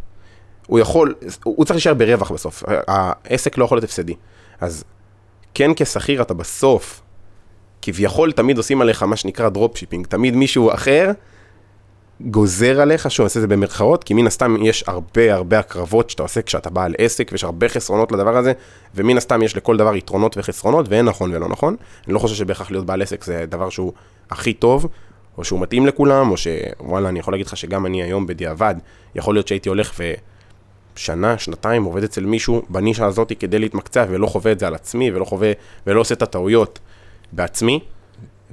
[0.67, 4.13] הוא יכול, הוא צריך להישאר ברווח בסוף, העסק לא יכול להיות הפסדי.
[4.61, 4.83] אז
[5.53, 7.01] כן כשכיר אתה בסוף,
[7.81, 11.11] כביכול תמיד עושים עליך מה שנקרא dropshipping, תמיד מישהו אחר
[12.21, 16.23] גוזר עליך, אני עושה את זה במרכאות, כי מן הסתם יש הרבה הרבה הקרבות שאתה
[16.23, 18.53] עושה כשאתה בעל עסק, ויש הרבה חסרונות לדבר הזה,
[18.95, 21.75] ומן הסתם יש לכל דבר יתרונות וחסרונות, ואין נכון ולא נכון.
[22.07, 23.93] אני לא חושב שבהכרח להיות בעל עסק זה דבר שהוא
[24.29, 24.87] הכי טוב,
[25.37, 28.75] או שהוא מתאים לכולם, או שוואלה, אני יכול להגיד לך שגם אני היום בדיעבד,
[29.15, 30.01] יכול להיות שהייתי הולך
[30.95, 35.11] ושנה, שנתיים עובד אצל מישהו בנישה הזאת כדי להתמקצע, ולא חווה את זה על עצמי,
[35.11, 35.51] ולא חווה,
[35.87, 36.79] ולא עושה את הטעויות
[37.31, 37.79] בעצמי,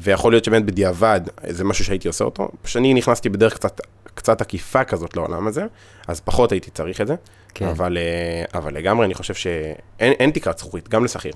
[0.03, 3.81] ויכול להיות שבאמת בדיעבד זה משהו שהייתי עושה אותו, שאני נכנסתי בדרך קצת,
[4.15, 5.65] קצת עקיפה כזאת לעולם הזה,
[6.09, 7.15] אז פחות הייתי צריך את זה,
[7.55, 7.67] כן.
[7.67, 11.33] אבל, אה, אבל לגמרי אני חושב שאין אין תקרת זכוכית, גם לשכיר.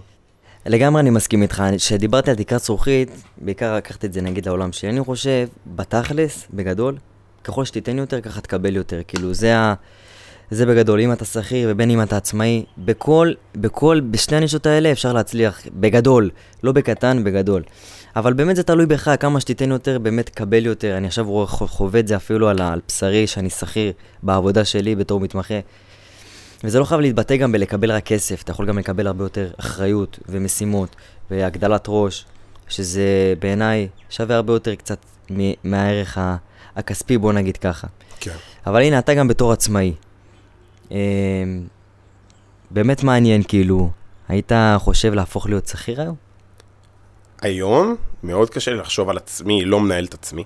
[0.66, 1.62] לגמרי אני מסכים איתך.
[1.76, 4.90] כשדיברתי על תקרת זכוכית, בעיקר לקחתי את זה נגיד לעולם שלי.
[4.90, 6.96] אני חושב, בתכלס, בגדול,
[7.44, 9.00] ככל שתיתן יותר, ככה תקבל יותר.
[9.08, 9.74] כאילו, זה ה...
[10.50, 15.12] זה בגדול, אם אתה שכיר ובין אם אתה עצמאי, בכל, בכל, בשני הנישות האלה אפשר
[15.12, 16.30] להצליח, בגדול,
[16.62, 17.62] לא בקטן, בגדול.
[18.16, 20.96] אבל באמת זה תלוי בך, כמה שתיתן יותר, באמת תקבל יותר.
[20.96, 23.92] אני עכשיו חווה את זה אפילו על, על בשרי, שאני שכיר
[24.22, 25.54] בעבודה שלי בתור מתמחה.
[26.64, 30.18] וזה לא חייב להתבטא גם בלקבל רק כסף, אתה יכול גם לקבל הרבה יותר אחריות
[30.28, 30.96] ומשימות
[31.30, 32.24] והגדלת ראש,
[32.68, 34.98] שזה בעיניי שווה הרבה יותר קצת
[35.32, 36.18] מ- מהערך
[36.76, 37.86] הכספי, בוא נגיד ככה.
[38.20, 38.36] כן.
[38.66, 39.94] אבל הנה, אתה גם בתור עצמאי.
[40.92, 40.96] אה,
[42.70, 43.90] באמת מעניין, כאילו,
[44.28, 46.25] היית חושב להפוך להיות שכיר היום?
[47.40, 50.44] היום מאוד קשה לי לחשוב על עצמי, לא מנהל את עצמי.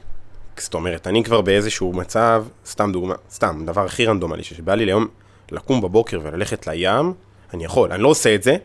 [0.56, 5.06] זאת אומרת, אני כבר באיזשהו מצב, סתם דוגמה, סתם, דבר הכי רנדומלי, שבא לי ליום
[5.50, 7.12] לקום בבוקר וללכת לים,
[7.54, 8.56] אני יכול, אני לא עושה את זה,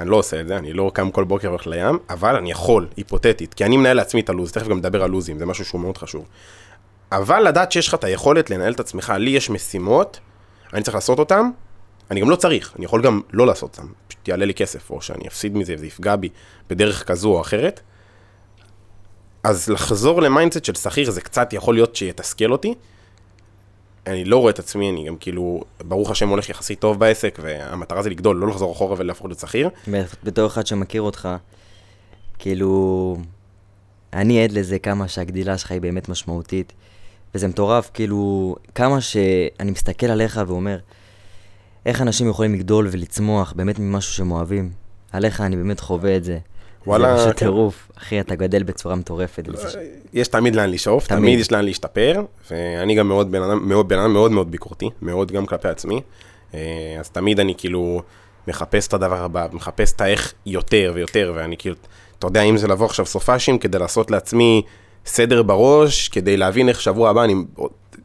[0.00, 2.88] אני לא עושה את זה, אני לא קם כל בוקר והולך לים, אבל אני יכול,
[2.96, 5.80] היפותטית, כי אני מנהל לעצמי את הלו"ז, תכף גם נדבר על לו"זים, זה משהו שהוא
[5.80, 6.26] מאוד חשוב.
[7.12, 10.20] אבל לדעת שיש לך את היכולת לנהל את עצמך, לי יש משימות,
[10.74, 11.50] אני צריך לעשות אותן,
[12.10, 15.02] אני גם לא צריך, אני יכול גם לא לעשות אותן, פשוט יעלה לי כסף, או
[15.02, 16.28] שאני אפסיד מזה וזה יפגע בי
[16.70, 17.80] בדרך כזו או אחרת.
[19.44, 22.74] אז לחזור ל mindset של שכיר זה קצת יכול להיות שיתסכל אותי.
[24.06, 28.02] אני לא רואה את עצמי, אני גם כאילו, ברוך השם הולך יחסית טוב בעסק, והמטרה
[28.02, 29.70] זה לגדול, לא לחזור אחורה ולהפוך להיות שכיר.
[30.24, 31.28] בתור אחד שמכיר אותך,
[32.38, 33.16] כאילו,
[34.12, 36.72] אני עד לזה כמה שהגדילה שלך היא באמת משמעותית,
[37.34, 40.78] וזה מטורף, כאילו, כמה שאני מסתכל עליך ואומר,
[41.86, 44.70] איך אנשים יכולים לגדול ולצמוח באמת ממשהו שהם אוהבים.
[45.12, 46.38] עליך אני באמת חווה את זה.
[46.86, 47.28] וואלה, זה כן.
[47.30, 47.90] פשוט טירוף.
[47.98, 49.44] אחי, אתה גדל בצורה מטורפת.
[49.68, 49.76] ש-
[50.12, 51.20] יש תמיד לאן לשאוף, תמיד.
[51.20, 54.90] תמיד יש לאן להשתפר, ואני גם מאוד בן אדם מאוד, בן אדם מאוד מאוד ביקורתי,
[55.02, 56.00] מאוד גם כלפי עצמי,
[56.54, 56.60] אה,
[57.00, 58.02] אז תמיד אני כאילו
[58.48, 61.76] מחפש את הדבר הבא, מחפש את האיך יותר ויותר, ואני כאילו,
[62.18, 64.62] אתה יודע, אם זה לבוא עכשיו סופאשים כדי לעשות לעצמי
[65.06, 67.34] סדר בראש, כדי להבין איך שבוע הבא אני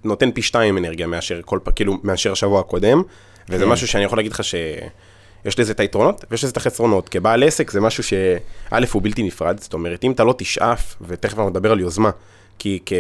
[0.04, 3.02] נותן פי שתיים אנרגיה מאשר כל פעם, כאילו, מאשר השבוע הקודם,
[3.50, 3.70] וזה כן.
[3.72, 4.56] משהו שאני יכול להגיד לך ש...
[5.46, 7.10] יש לזה את היתרונות ויש לזה את החסרונות.
[7.10, 8.38] כבעל עסק זה משהו שא'
[8.92, 12.10] הוא בלתי נפרד, זאת אומרת, אם אתה לא תשאף, ותכף אנחנו נדבר על יוזמה,
[12.60, 12.94] כי כ...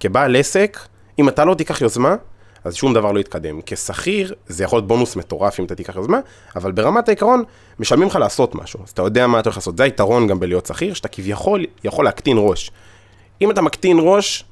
[0.00, 0.78] כבעל עסק,
[1.18, 2.16] אם אתה לא תיקח יוזמה,
[2.64, 3.60] אז שום דבר לא יתקדם.
[3.66, 6.18] כשכיר, זה יכול להיות בונוס מטורף אם אתה תיקח יוזמה,
[6.56, 7.44] אבל ברמת העיקרון,
[7.78, 8.80] משלמים לך לעשות משהו.
[8.84, 9.76] אז אתה יודע מה אתה הולך לעשות.
[9.76, 12.70] זה היתרון גם בלהיות שכיר, שאתה כביכול יכול להקטין ראש.
[13.42, 14.44] אם אתה מקטין ראש,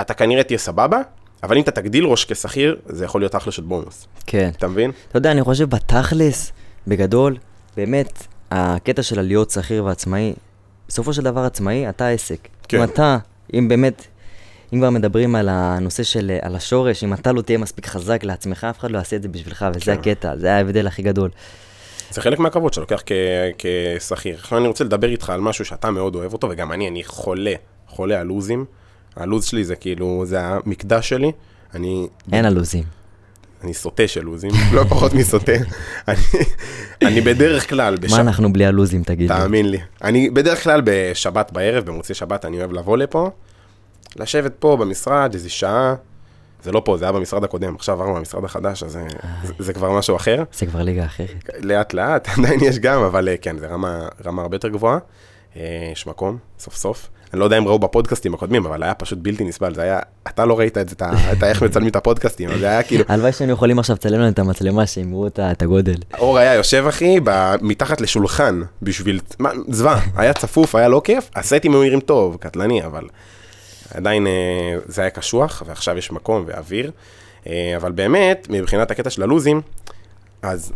[0.00, 1.00] אתה כנראה תהיה סבבה,
[1.44, 4.06] אבל אם אתה תגדיל ראש כשכיר, זה יכול להיות אחלה של בונוס.
[4.26, 4.50] כן.
[4.56, 4.90] אתה מבין?
[5.08, 6.52] אתה יודע, אני חושב בתכלס,
[6.86, 7.36] בגדול,
[7.76, 10.34] באמת, הקטע של להיות שכיר ועצמאי,
[10.88, 12.48] בסופו של דבר עצמאי, אתה עסק.
[12.68, 12.78] כן.
[12.78, 13.18] אם אתה,
[13.54, 14.06] אם באמת,
[14.72, 18.66] אם כבר מדברים על הנושא של, על השורש, אם אתה לא תהיה מספיק חזק לעצמך,
[18.70, 19.92] אף אחד לא יעשה את זה בשבילך, וזה כן.
[19.92, 21.30] הקטע, זה ההבדל הכי גדול.
[22.10, 23.02] זה חלק מהכבוד שאתה לוקח
[23.58, 24.36] כשכיר.
[24.38, 27.54] עכשיו אני רוצה לדבר איתך על משהו שאתה מאוד אוהב אותו, וגם אני, אני חולה,
[27.88, 28.64] חולה על לוזים.
[29.16, 31.32] הלוז שלי זה כאילו, זה המקדש שלי.
[31.74, 32.84] אני, אין הלוזים.
[33.64, 35.52] אני סוטה של לוזים, לא פחות מסוטה.
[36.08, 36.16] אני,
[37.02, 38.10] אני בדרך כלל, בש...
[38.12, 39.36] מה אנחנו בלי הלוזים, תגיד לי?
[39.38, 39.78] תאמין לי.
[40.02, 43.30] אני בדרך כלל בשבת בערב, במוצאי שבת, אני אוהב לבוא לפה,
[44.16, 45.94] לשבת פה במשרד איזה שעה.
[46.62, 49.04] זה לא פה, זה היה במשרד הקודם, עכשיו עברנו למשרד החדש, אז זה,
[49.44, 50.42] זה, זה כבר משהו אחר.
[50.52, 51.50] זה כבר ליגה אחרת.
[51.58, 54.98] לאט לאט, עדיין יש גם, אבל אה, כן, זה רמה, רמה הרבה יותר גבוהה.
[55.56, 57.08] אה, יש מקום, סוף סוף.
[57.34, 60.44] אני לא יודע אם ראו בפודקאסטים הקודמים, אבל היה פשוט בלתי נסבל, זה היה, אתה
[60.44, 60.96] לא ראית את זה,
[61.32, 64.38] את איך מצלמים את הפודקאסטים, זה היה כאילו, הלוואי שהיינו יכולים עכשיו לצלם לנו את
[64.38, 65.94] המצלמה, שהם יראו את הגודל.
[66.18, 67.20] אור היה יושב אחי,
[67.60, 69.20] מתחת לשולחן, בשביל,
[69.68, 73.04] זוועה, היה צפוף, היה לא כיף, הסטים היו נראים טוב, קטלני, אבל
[73.94, 74.32] עדיין אה,
[74.86, 76.90] זה היה קשוח, ועכשיו יש מקום ואוויר,
[77.46, 79.60] אה, אבל באמת, מבחינת הקטע של הלוזים,
[80.42, 80.72] אז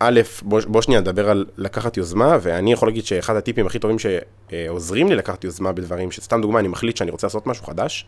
[0.00, 3.96] א', בוא, בוא שנייה נדבר על לקחת יוזמה, ואני יכול להגיד שאחד הטיפים הכי טובים
[3.98, 8.06] שעוזרים לי לקחת יוזמה בדברים, שסתם דוגמה, אני מחליט שאני רוצה לעשות משהו חדש,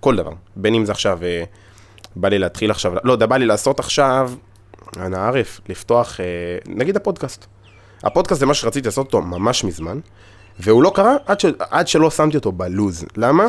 [0.00, 1.44] כל דבר, בין אם זה עכשיו, אה,
[2.16, 4.32] בא לי להתחיל עכשיו, לא בא לי לעשות עכשיו,
[4.96, 6.24] אנא ערף, לפתוח, אה,
[6.66, 7.46] נגיד הפודקאסט.
[8.02, 10.00] הפודקאסט זה מה שרציתי לעשות אותו ממש מזמן,
[10.58, 13.04] והוא לא קרה עד, ש, עד שלא שמתי אותו בלוז.
[13.16, 13.46] למה?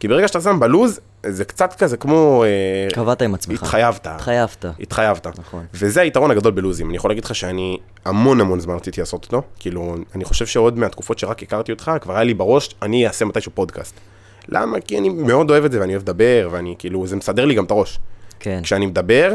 [0.00, 2.44] כי ברגע שאתה שם בלוז, זה קצת כזה כמו...
[2.44, 3.62] אה, קבעת עם עצמך.
[3.62, 4.06] התחייבת.
[4.06, 4.64] התחייבת.
[4.80, 5.26] התחייבת.
[5.26, 5.64] נכון.
[5.74, 6.88] וזה היתרון הגדול בלוזים.
[6.88, 9.42] אני יכול להגיד לך שאני המון המון זמן רציתי לעשות אותו.
[9.58, 13.52] כאילו, אני חושב שעוד מהתקופות שרק הכרתי אותך, כבר היה לי בראש, אני אעשה מתישהו
[13.54, 13.94] פודקאסט.
[14.48, 14.80] למה?
[14.80, 17.64] כי אני מאוד אוהב את זה ואני אוהב לדבר, ואני כאילו, זה מסדר לי גם
[17.64, 17.98] את הראש.
[18.40, 18.60] כן.
[18.62, 19.32] כשאני מדבר,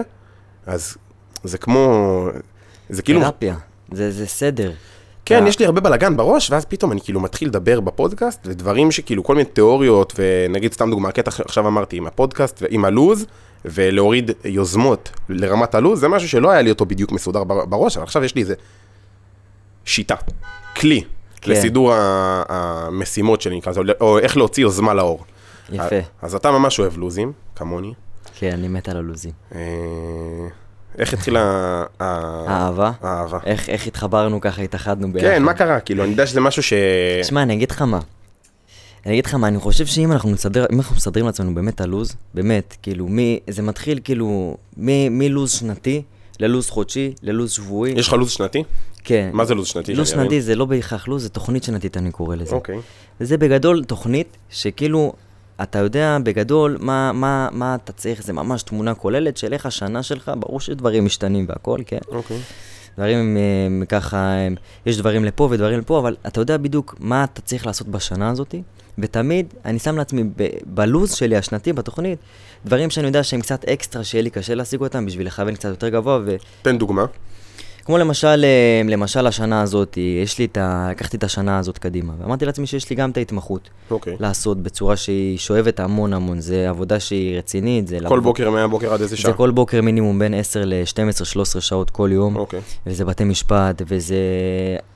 [0.66, 0.98] אז
[1.44, 2.28] זה כמו...
[2.90, 3.22] זה כאילו...
[3.22, 3.56] תרפיה.
[3.92, 4.72] זה זה סדר.
[5.26, 9.24] כן, יש לי הרבה בלאגן בראש, ואז פתאום אני כאילו מתחיל לדבר בפודקאסט, ודברים שכאילו,
[9.24, 13.26] כל מיני תיאוריות, ונגיד סתם דוגמה, הקטע עכשיו אמרתי עם הפודקאסט ועם הלוז,
[13.66, 18.04] ולהוריד יוזמות לרמת הלוז, זה משהו שלא היה לי אותו בדיוק מסודר בר- בראש, אבל
[18.04, 18.54] עכשיו יש לי איזה
[19.86, 20.16] שיטה,
[20.76, 21.04] כלי,
[21.42, 21.52] כן.
[21.52, 21.92] לסידור
[22.50, 25.24] המשימות שלי, נקרא לזה, או איך להוציא יוזמה לאור.
[25.72, 25.96] יפה.
[26.22, 27.94] אז אתה ממש אוהב לוזים, כמוני.
[28.40, 29.32] כן, אני מת על הלוזים.
[31.00, 32.92] איך התחילה האהבה?
[33.02, 33.40] האהבה?
[33.46, 35.28] איך איך התחברנו ככה, התאחדנו ביחד.
[35.28, 35.80] כן, מה קרה?
[35.80, 36.74] כאילו, אני יודע שזה משהו ש...
[37.24, 38.00] שמע, אני אגיד לך מה.
[39.06, 41.82] אני אגיד לך מה, אני חושב שאם אנחנו נסדר, אם אנחנו מסדרים לעצמנו באמת את
[41.82, 46.02] הלו"ז, באמת, כאילו, מי, זה מתחיל כאילו, מלו"ז שנתי,
[46.40, 47.92] ללו"ז חודשי, ללו"ז שבועי.
[47.92, 48.64] יש לך לו"ז שנתי?
[49.04, 49.30] כן.
[49.34, 49.96] מה זה לו"ז שנתי?
[49.96, 50.10] לו"ז?
[50.10, 52.56] שנתי זה לא בהכרח לו"ז, זה תוכנית שנתית, אני קורא לזה.
[52.56, 52.80] אוקיי.
[53.22, 55.14] וזה בגדול תוכנית שכאילו,
[55.64, 60.04] אתה יודע בגדול מה, מה, מה אתה צריך, זה ממש תמונה כוללת של איך השנה
[60.04, 61.98] שלך, ברור שדברים משתנים והכל, כן.
[62.08, 62.38] אוקיי.
[62.98, 67.24] דברים הם, הם ככה, הם, יש דברים לפה ודברים לפה, אבל אתה יודע בדיוק מה
[67.24, 68.56] אתה צריך לעשות בשנה הזאת,
[68.98, 72.20] ותמיד אני שם לעצמי ב- בלוז שלי השנתי, בתוכנית,
[72.66, 75.90] דברים שאני יודע שהם קצת אקסטרה, שיהיה לי קשה להשיג אותם בשביל לכוון קצת יותר
[75.90, 76.20] גבוה,
[76.62, 77.06] תן דוגמה.
[77.86, 80.88] וכמו למשל, אה, למשל השנה הזאת, יש לי את ה...
[80.92, 84.16] לקחתי את השנה הזאת קדימה, ואמרתי לעצמי שיש לי גם את ההתמחות אוקיי.
[84.20, 87.98] לעשות בצורה שהיא שואבת המון המון, זה עבודה שהיא רצינית, זה...
[87.98, 89.34] כל לעבוד- בוקר מהבוקר עד איזה זה שעה?
[89.34, 92.36] כל בוקר מינימום בין 10 ל-12-13 שעות כל יום.
[92.36, 92.60] אוקיי.
[92.88, 94.16] וזה בתי משפט, וזה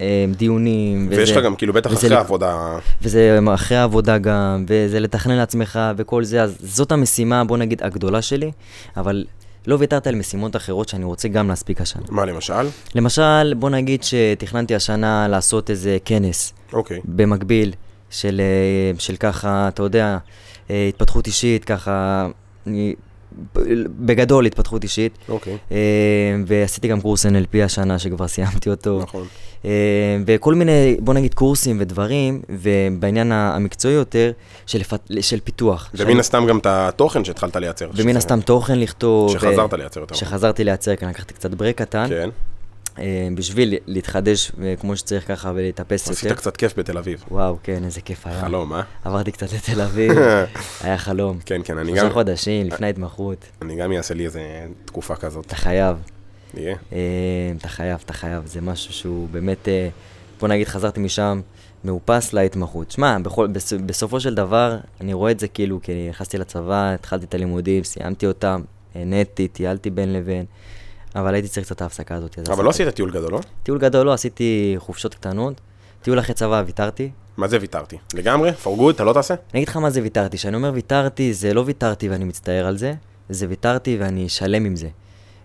[0.01, 2.77] אה, דיונים, וזה, ויש לך גם כאילו בטח וזה אחרי העבודה...
[3.01, 8.21] וזה אחרי העבודה גם, וזה לתכנן לעצמך וכל זה, אז זאת המשימה, בוא נגיד, הגדולה
[8.21, 8.51] שלי,
[8.97, 9.25] אבל
[9.67, 12.03] לא ויתרתי על משימות אחרות שאני רוצה גם להספיק השנה.
[12.09, 12.67] מה למשל?
[12.95, 16.99] למשל, בוא נגיד שתכננתי השנה לעשות איזה כנס אוקיי.
[17.05, 17.73] במקביל,
[18.09, 20.17] של, אה, של ככה, אתה יודע,
[20.69, 22.27] אה, התפתחות אישית, ככה,
[22.67, 22.95] אני-
[23.99, 25.17] בגדול התפתחות אישית.
[25.29, 25.57] אוקיי.
[25.71, 25.77] אה,
[26.47, 28.99] ועשיתי גם קורס NLP השנה שכבר סיימתי אותו.
[29.01, 29.27] נכון.
[29.65, 29.69] אה,
[30.25, 34.31] וכל מיני, בוא נגיד, קורסים ודברים, ובעניין המקצועי יותר,
[34.65, 34.81] של,
[35.21, 35.89] של פיתוח.
[35.93, 37.89] ומן שאני- הסתם גם את התוכן שהתחלת לייצר.
[37.95, 39.31] ומן הסתם תוכן לכתוב.
[39.33, 40.15] שחזרת ו- לייצר יותר.
[40.15, 42.29] שחזרתי לייצר, כאן לקחתי קצת ברק קטן, כן.
[42.99, 46.35] אה, בשביל להתחדש אה, כמו שצריך ככה ולהתאפס עשית יותר.
[46.35, 47.23] קצת כיף בתל אביב.
[47.31, 48.41] וואו, כן, איזה כיף היה.
[48.41, 48.81] חלום, אה?
[49.05, 50.11] עברתי קצת לתל אביב,
[50.81, 51.39] היה חלום.
[51.45, 52.11] כן, כן, אני שלושה גם...
[52.13, 54.41] חודשים לפני ההתמחות, אני גם אעשה לי איזה
[54.85, 55.45] תקופה כזאת.
[55.45, 55.97] אתה חייב.
[56.53, 56.75] יהיה.
[56.93, 56.97] אה,
[57.57, 59.89] אתה חייב, אתה חייב, זה משהו שהוא באמת, אה,
[60.39, 61.41] בוא נגיד, חזרתי משם
[61.83, 62.91] מאופס להתמחות.
[62.91, 63.17] שמע,
[63.85, 68.27] בסופו של דבר, אני רואה את זה כאילו, כי נכנסתי לצבא, התחלתי את הלימודים, סיימתי
[68.27, 68.61] אותם,
[68.95, 70.45] נהניתי, טיילתי בין לבין,
[71.15, 72.39] אבל הייתי צריך קצת ההפסקה הזאת.
[72.39, 73.39] אבל לא עשית טיול גדול, לא?
[73.63, 75.61] טיול גדול לא, עשיתי חופשות קטנות,
[76.01, 77.09] טיול אחרי צבא ויתרתי.
[77.37, 77.97] מה זה ויתרתי?
[78.13, 78.51] לגמרי?
[78.63, 78.89] for good?
[78.89, 79.33] אתה לא תעשה?
[79.33, 82.77] אני אגיד לך מה זה ויתרתי, כשאני אומר ויתרתי, זה לא ויתרתי ואני מצטער על
[82.77, 82.93] זה,
[83.29, 84.87] זה ויתרתי ואני שלם עם זה.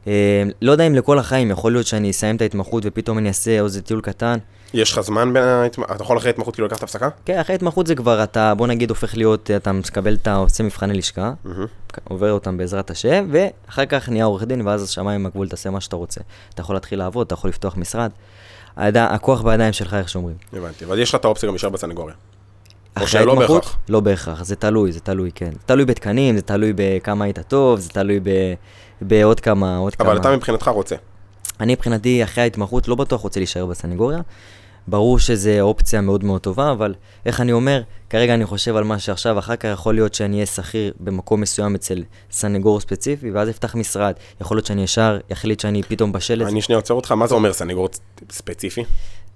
[0.07, 3.61] אה, לא יודע אם לכל החיים, יכול להיות שאני אסיים את ההתמחות ופתאום אני אעשה
[3.61, 4.39] איזה טיול קטן.
[4.75, 5.97] יש לך זמן בין ההתמחות?
[5.97, 7.09] אתה יכול אחרי התמחות כאילו לקחת הפסקה?
[7.25, 10.37] כן, אחרי התמחות זה כבר, אתה, בוא נגיד, הופך להיות, אתה מקבל את ה...
[10.37, 11.67] עושה מבחני לשכה, מהמם.
[12.05, 15.97] עובר אותם בעזרת השם, ואחר כך נהיה עורך דין, ואז השמיים הגבול, תעשה מה שאתה
[15.97, 16.21] רוצה.
[16.55, 18.11] אתה יכול להתחיל לעבוד, אתה יכול לפתוח משרד.
[18.77, 18.97] היד...
[18.97, 20.37] הכוח בידיים שלך, איך שאומרים.
[20.53, 20.85] הבנתי.
[20.85, 22.15] אבל יש לך את האופציה גם להישאר בסנגוריה.
[22.95, 23.65] אחרי שלא ההתמחות?
[23.65, 23.79] בהכרח.
[23.89, 25.51] לא בהכרח, זה תלוי, זה תלוי, כן.
[25.53, 28.29] זה תלוי בתקנים, זה תלוי בכמה היית טוב, זה תלוי ב...
[29.07, 30.09] בעוד כמה, עוד כמה.
[30.09, 30.97] אבל אתה מבחינתך רוצה.
[31.61, 34.21] אני מבחינתי, אחרי ההתמחות, לא בטוח רוצה להישאר בסנגוריה.
[34.89, 36.95] ברור שזו אופציה מאוד מאוד טובה, אבל
[37.27, 40.47] איך אני אומר, כרגע אני חושב על מה שעכשיו, אחר כך יכול להיות שאני אהיה
[40.47, 44.13] שכיר במקום מסוים אצל סנגור ספציפי, ואז אפתח משרד.
[44.41, 46.53] יכול להיות שאני ישר אחליט שאני פתאום בשל את זה.
[46.53, 47.89] אני שנייה עוצר אותך, מה זה אומר סנגור
[48.31, 48.85] ספציפי?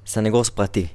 [0.07, 0.87] סנגור פרטי.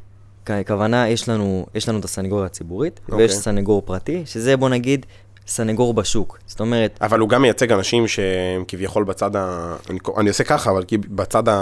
[0.48, 3.18] הכוונה, יש לנו, יש לנו את הסנגוריה הציבורית, אוקיי.
[3.18, 5.06] ויש סנגור פרטי, שזה בוא נגיד
[5.48, 6.40] סנגור בשוק.
[6.48, 9.76] זאת אומרת, אבל הוא גם מייצג אנשים שהם כביכול בצד ה...
[9.90, 11.54] אני, אני עושה ככה, אבל בצד ה...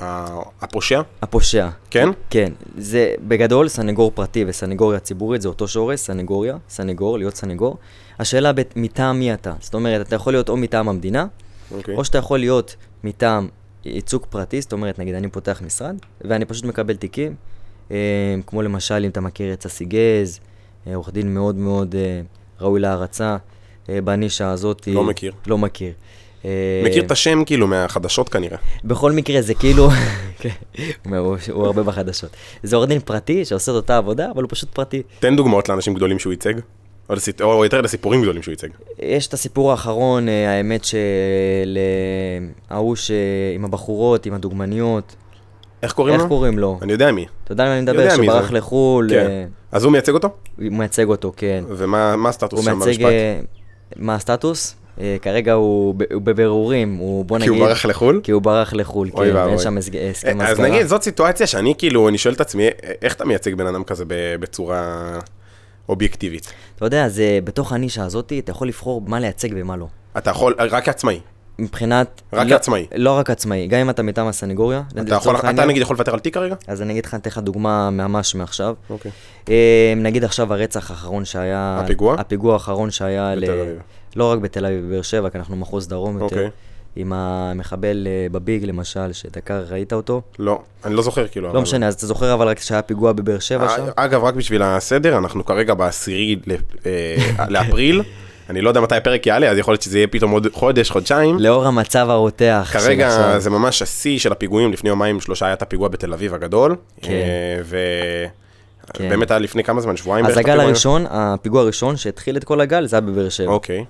[0.00, 0.26] ה...
[0.60, 1.68] הפושע, הפושע.
[1.90, 2.08] כן?
[2.30, 7.76] כן, זה בגדול סנגור פרטי וסנגוריה ציבורית, זה אותו שורש, סנגוריה, סנגור, להיות סנגור.
[8.18, 9.52] השאלה בת- מטעם מי אתה.
[9.60, 11.26] זאת אומרת, אתה יכול להיות או מטעם המדינה,
[11.74, 11.96] אוקיי.
[11.96, 13.48] או שאתה יכול להיות מטעם
[13.84, 17.34] ייצוג פרטי, זאת אומרת, נגיד אני פותח משרד, ואני פשוט מקבל תיקים,
[17.90, 17.96] אה,
[18.46, 20.40] כמו למשל, אם אתה מכיר את ססי גז,
[20.86, 22.20] אה, עורך דין מאוד מאוד אה,
[22.60, 23.36] ראוי להערצה,
[23.88, 24.88] אה, בנישה הזאת.
[24.92, 25.32] לא מכיר.
[25.46, 25.92] לא מכיר.
[26.44, 28.56] אה, מכיר את השם כאילו מהחדשות כנראה.
[28.84, 29.88] בכל מקרה זה כאילו,
[30.40, 30.48] כן,
[31.52, 32.30] הוא הרבה בחדשות.
[32.62, 35.02] זה עורך דין פרטי שעושה את אותה עבודה, אבל הוא פשוט פרטי.
[35.18, 36.54] תן דוגמאות לאנשים גדולים שהוא ייצג,
[37.08, 37.40] או, לסיט...
[37.40, 38.68] או יותר לסיפורים גדולים שהוא ייצג.
[38.98, 40.84] יש את הסיפור האחרון, אה, האמת
[42.70, 43.10] שלהוא ש...
[43.54, 45.16] עם הבחורות, עם הדוגמניות,
[45.82, 46.28] איך קוראים איך לו?
[46.28, 46.78] קוראים לו?
[46.82, 47.26] אני יודע מי.
[47.44, 48.16] אתה יודע על מה אני מדבר?
[48.18, 48.50] מי שברח.
[48.52, 49.48] לחו"ל, כן.
[49.72, 50.28] אה, אז הוא מייצג אותו?
[50.58, 51.64] הוא מייצג אותו, כן.
[51.68, 52.80] ומה מה הסטטוס שם.
[52.80, 53.02] במשפט?
[53.04, 53.40] אה,
[53.96, 54.74] מה הסטטוס?
[55.00, 57.60] אה, כרגע הוא בבירורים, הוא בוא כי נגיד...
[57.60, 58.20] הוא ברח לחו"ל?
[58.22, 59.36] כי הוא ברח לחו"ל, כן.
[59.48, 60.68] אין שם הסג- הסכם אז הסגרה.
[60.68, 62.68] נגיד, זאת סיטואציה שאני כאילו, אני שואל את עצמי,
[63.02, 64.04] איך אתה מייצג בן אדם כזה
[64.40, 65.10] בצורה
[65.88, 66.52] אובייקטיבית?
[66.76, 69.86] אתה יודע, זה בתוך הנישה הזאת, אתה יכול לבחור מה לייצג ומה לא.
[70.18, 71.20] אתה יכול, רק כעצמאי.
[71.60, 72.22] מבחינת...
[72.32, 72.86] רק לא, כעצמאי.
[72.96, 74.82] לא רק עצמאי, גם אם אתה מטעם הסנגוריה.
[74.92, 76.54] אתה יכול, לצורך אתה העניין, נגיד יכול לוותר על תיק כרגע?
[76.66, 78.74] אז אני אגיד לך, אתן לך דוגמה ממש מעכשיו.
[78.90, 79.10] אוקיי.
[79.48, 81.80] אה, נגיד עכשיו הרצח האחרון שהיה...
[81.84, 82.14] הפיגוע?
[82.18, 83.34] הפיגוע האחרון שהיה...
[83.36, 83.78] בתל אביב.
[84.16, 86.24] לא רק בתל אביב, בבאר שבע, כי אנחנו מחוז דרום יותר.
[86.24, 86.50] אוקיי.
[86.96, 90.22] עם המחבל אה, בביג למשל, שדקר, ראית אותו?
[90.38, 91.46] לא, אני לא זוכר כאילו.
[91.48, 93.82] לא אבל- משנה, אז אתה זוכר אבל רק שהיה פיגוע בבאר שבע שם?
[93.84, 96.36] אה, אגב, רק בשביל הסדר, אנחנו כרגע בעשירי
[97.48, 98.02] לאפריל.
[98.50, 101.38] אני לא יודע מתי הפרק יעלה, אז יכול להיות שזה יהיה פתאום עוד חודש, חודשיים.
[101.38, 102.70] לאור המצב הרותח.
[102.72, 103.40] כרגע עכשיו.
[103.40, 106.76] זה ממש השיא של הפיגועים, לפני יומיים שלושה היה את הפיגוע בתל אביב הגדול.
[107.02, 107.10] כן.
[108.92, 109.04] כן.
[109.06, 110.60] ובאמת היה לפני כמה זמן, שבועיים אז הגל?
[110.60, 113.52] הראשון, הפיגוע הראשון שהתחיל את כל הגל, זה היה בבאר שבע.
[113.52, 113.84] אוקיי,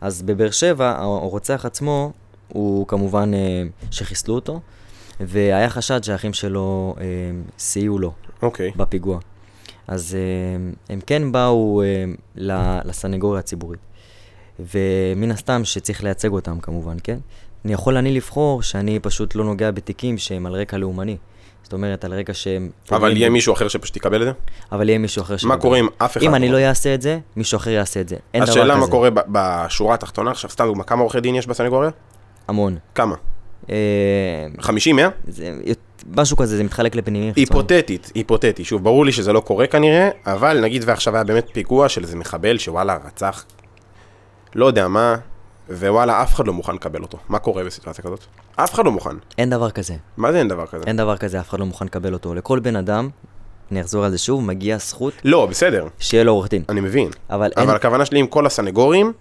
[0.00, 2.12] אז בבאר שבע, הרוצח עצמו,
[2.48, 4.60] הוא כמובן אה, שחיסלו אותו,
[5.20, 7.04] והיה חשד שהאחים שלו אה,
[7.58, 8.70] סייעו לו אוקיי.
[8.76, 9.18] בפיגוע.
[9.88, 12.04] אז אה, הם כן באו אה,
[12.84, 13.80] לסנגוריה הציבורית.
[14.60, 17.18] ומן הסתם שצריך לייצג אותם כמובן, כן?
[17.64, 21.16] אני יכול אני לבחור שאני פשוט לא נוגע בתיקים שהם על רקע לאומני.
[21.62, 22.70] זאת אומרת, על רקע שהם...
[22.92, 24.32] אבל יהיה מישהו אחר שפשוט יקבל את זה?
[24.72, 25.56] אבל יהיה מישהו אחר מה שידבר.
[25.56, 26.26] קורה אם אף אחד...
[26.26, 28.16] אם אני לא אעשה את זה, מישהו אחר יעשה את זה.
[28.34, 28.60] אין דבר כזה.
[28.60, 31.90] השאלה מה קורה בשורה התחתונה, עכשיו סתם דוגמה, כמה עורכי דין יש בסנגוריה?
[32.48, 32.76] המון.
[32.94, 33.14] כמה?
[33.70, 33.76] אה,
[34.60, 35.08] 50, 100?
[35.28, 35.54] זה,
[36.16, 36.94] משהו כזה, זה מתחלק.
[36.94, 37.32] חיצוניים.
[37.36, 41.88] היפותטית, היפותטי, שוב, ברור לי שזה לא קורה כנראה, אבל נגיד ועכשיו היה באמת פיגוע
[41.88, 43.44] של איזה מחבל שוואלה רצח,
[44.56, 45.16] לא יודע מה,
[45.70, 47.18] ווואלה, אף אחד לא מוכן לקבל אותו.
[47.28, 48.20] מה קורה בסיטואציה כזאת?
[48.56, 49.16] אף אחד לא מוכן.
[49.38, 49.94] אין דבר כזה.
[50.16, 50.84] מה זה אין דבר כזה?
[50.86, 52.34] אין דבר כזה, אף אחד לא מוכן לקבל אותו.
[52.34, 53.08] לכל בן אדם,
[53.72, 56.62] אני אחזור על זה שוב, מגיע זכות לא, בסדר, שיהיה לו עורך דין.
[56.68, 57.10] אני מבין.
[57.30, 57.68] אבל אין...
[57.68, 59.12] אבל הכוונה שלי עם כל הסנגורים,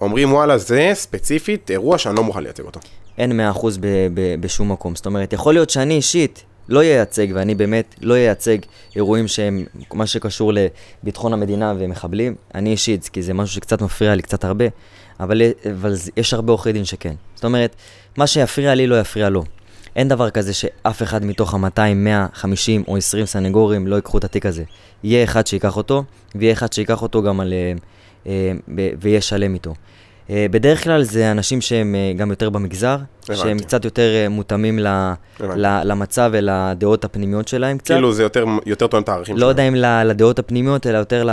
[0.00, 2.80] אומרים וואלה, זה ספציפית אירוע שאני לא מוכן לייצג אותו.
[3.18, 4.94] אין 100% ב- ב- בשום מקום.
[4.94, 8.58] זאת אומרת, יכול להיות שאני אישית לא ייצג, ואני באמת לא ייצג
[8.96, 14.22] אירועים שהם, מה שקשור לביטחון המדינה ומחבלים, אני אישית, כי זה משהו שקצת מפריע לי,
[14.22, 14.64] קצת הרבה,
[15.20, 17.14] אבל, אבל יש הרבה עורכי דין שכן.
[17.34, 17.76] זאת אומרת,
[18.16, 19.44] מה שיפריע לי לא יפריע לו.
[19.96, 24.24] אין דבר כזה שאף אחד מתוך ה-200, 100, 50 או 20 סנגורים לא ייקחו את
[24.24, 24.64] התיק הזה.
[25.04, 27.52] יהיה אחד שיקח אותו, ויהיה אחד שיקח אותו גם על...
[27.52, 27.72] אה,
[28.26, 28.52] אה,
[29.00, 29.74] ויהיה שלם איתו.
[30.30, 33.40] אה, בדרך כלל זה אנשים שהם אה, גם יותר במגזר, הבנתי.
[33.40, 34.86] שהם קצת יותר אה, מותאמים ל.
[35.40, 37.94] ל, למצב ולדעות הפנימיות שלהם קצת.
[37.94, 41.24] כאילו זה יותר, יותר טוען את הערכים לא יודע אם ל- לדעות הפנימיות, אלא יותר
[41.24, 41.30] ל...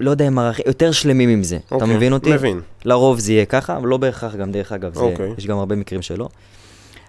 [0.00, 1.58] לא יודע אם ערכים, יותר שלמים עם זה.
[1.66, 2.32] אתה אוקיי, מבין אותי?
[2.32, 2.60] מבין.
[2.84, 5.32] לרוב זה יהיה ככה, אבל לא בהכרח גם, דרך אגב, זה, אוקיי.
[5.38, 6.28] יש גם הרבה מקרים שלא.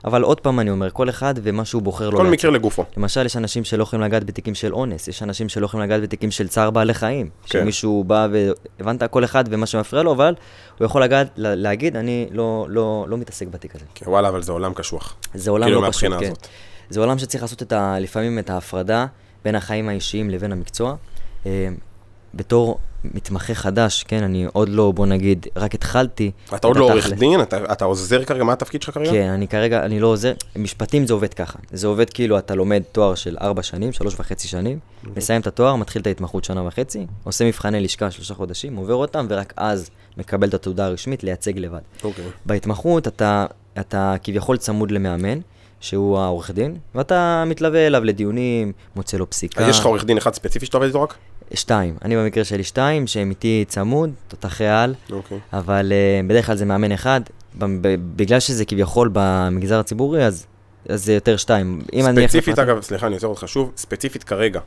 [0.06, 2.28] אבל עוד פעם אני אומר, כל אחד ומה שהוא בוחר לו כל.
[2.28, 2.86] מקרה לגופו.
[2.98, 6.32] למשל, יש אנשים שלא יכולים לגעת בתיקים של אונס, יש אנשים שלא יכולים לגעת בתיקים
[6.32, 7.30] של צער בעלי חיים.
[7.46, 7.60] כן.
[7.62, 8.52] שמישהו בא ו...
[8.80, 9.04] הבנת?
[9.04, 10.34] כל אחד ומה שמפריע לו, אבל
[10.80, 13.86] הוא יכול לגעת, לה- להגיד, אני לא, לא, לא מתעסק בתיק הזה.
[13.96, 15.16] כן, וואלה, אבל זה עולם קשוח.
[15.34, 16.26] זה עולם כאילו לא מהבחינה כן.
[16.26, 16.48] הזאת.
[16.90, 19.06] זה עולם שצריך לעשות את ה, לפעמים את ההפרדה
[19.46, 20.96] בין החיים האישיים לבין המקצוע.
[22.34, 26.32] בתור מתמחה חדש, כן, אני עוד לא, בוא נגיד, רק התחלתי.
[26.56, 26.92] אתה עוד לא.
[26.92, 27.42] עורך דין?
[27.42, 28.44] אתה אתה עוזר כרגע?
[28.44, 29.12] מה התפקיד שלך כרגע?
[29.12, 31.60] כן, אני כרגע, אני לא עוזר, משפטים זה עובד ככה.
[31.72, 34.80] זה עובד כאילו אתה לומד תואר של ארבע שנים, שלוש וחצי שנים,
[35.16, 39.26] מסיים את התואר, מתחיל את ההתמחות שנה וחצי, עושה מבחני לשכה שלושה חודשים, עובר אותם,
[39.30, 41.80] ורק אז מקבל את התעודה הרשמית לייצג לבד.
[42.04, 42.26] אוקיי.
[42.46, 43.46] בהתמחות אתה,
[43.80, 45.40] אתה כביכול צמוד למאמן,
[45.80, 49.64] שהוא העורך דין, ואתה מתלווה אליו לדיונים, מוצא לו פסיקה.
[49.64, 51.16] אז יש לך עורך דין אחד ספציפי שאתה עובד איתו רק?
[51.54, 51.98] שתיים.
[52.06, 55.40] אני במקרה שלי שתיים, שהם איתי צמוד, תותחי על, אוקיי.
[55.54, 57.22] אבל uh, בדרך כלל זה מאמן אחד.
[58.16, 60.46] בגלל שזה כביכול במגזר הציבורי, אז
[60.90, 61.82] אז זה יותר שתיים.
[61.94, 62.28] אם אני...
[62.28, 64.60] ספציפית, אגב, סליחה, אני עוצר אותך שוב, ספציפית כרגע,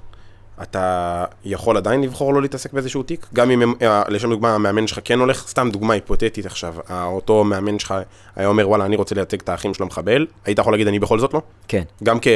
[0.63, 3.27] אתה יכול עדיין לבחור לא להתעסק באיזשהו תיק?
[3.35, 7.45] גם אם, אה, לשם דוגמה, המאמן שלך כן הולך, סתם דוגמה היפותטית עכשיו, אה, אותו
[7.45, 7.95] מאמן שלך
[8.37, 11.19] היה אומר, וואלה, אני רוצה לייצג את האחים של המחבל, היית יכול להגיד, אני בכל
[11.19, 11.43] זאת לא?
[11.69, 11.83] כן.
[12.05, 12.27] גם כ...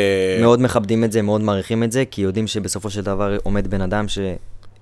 [0.40, 3.80] מאוד מכבדים את זה, מאוד מעריכים את זה, כי יודעים שבסופו של דבר עומד בן
[3.80, 4.18] אדם ש...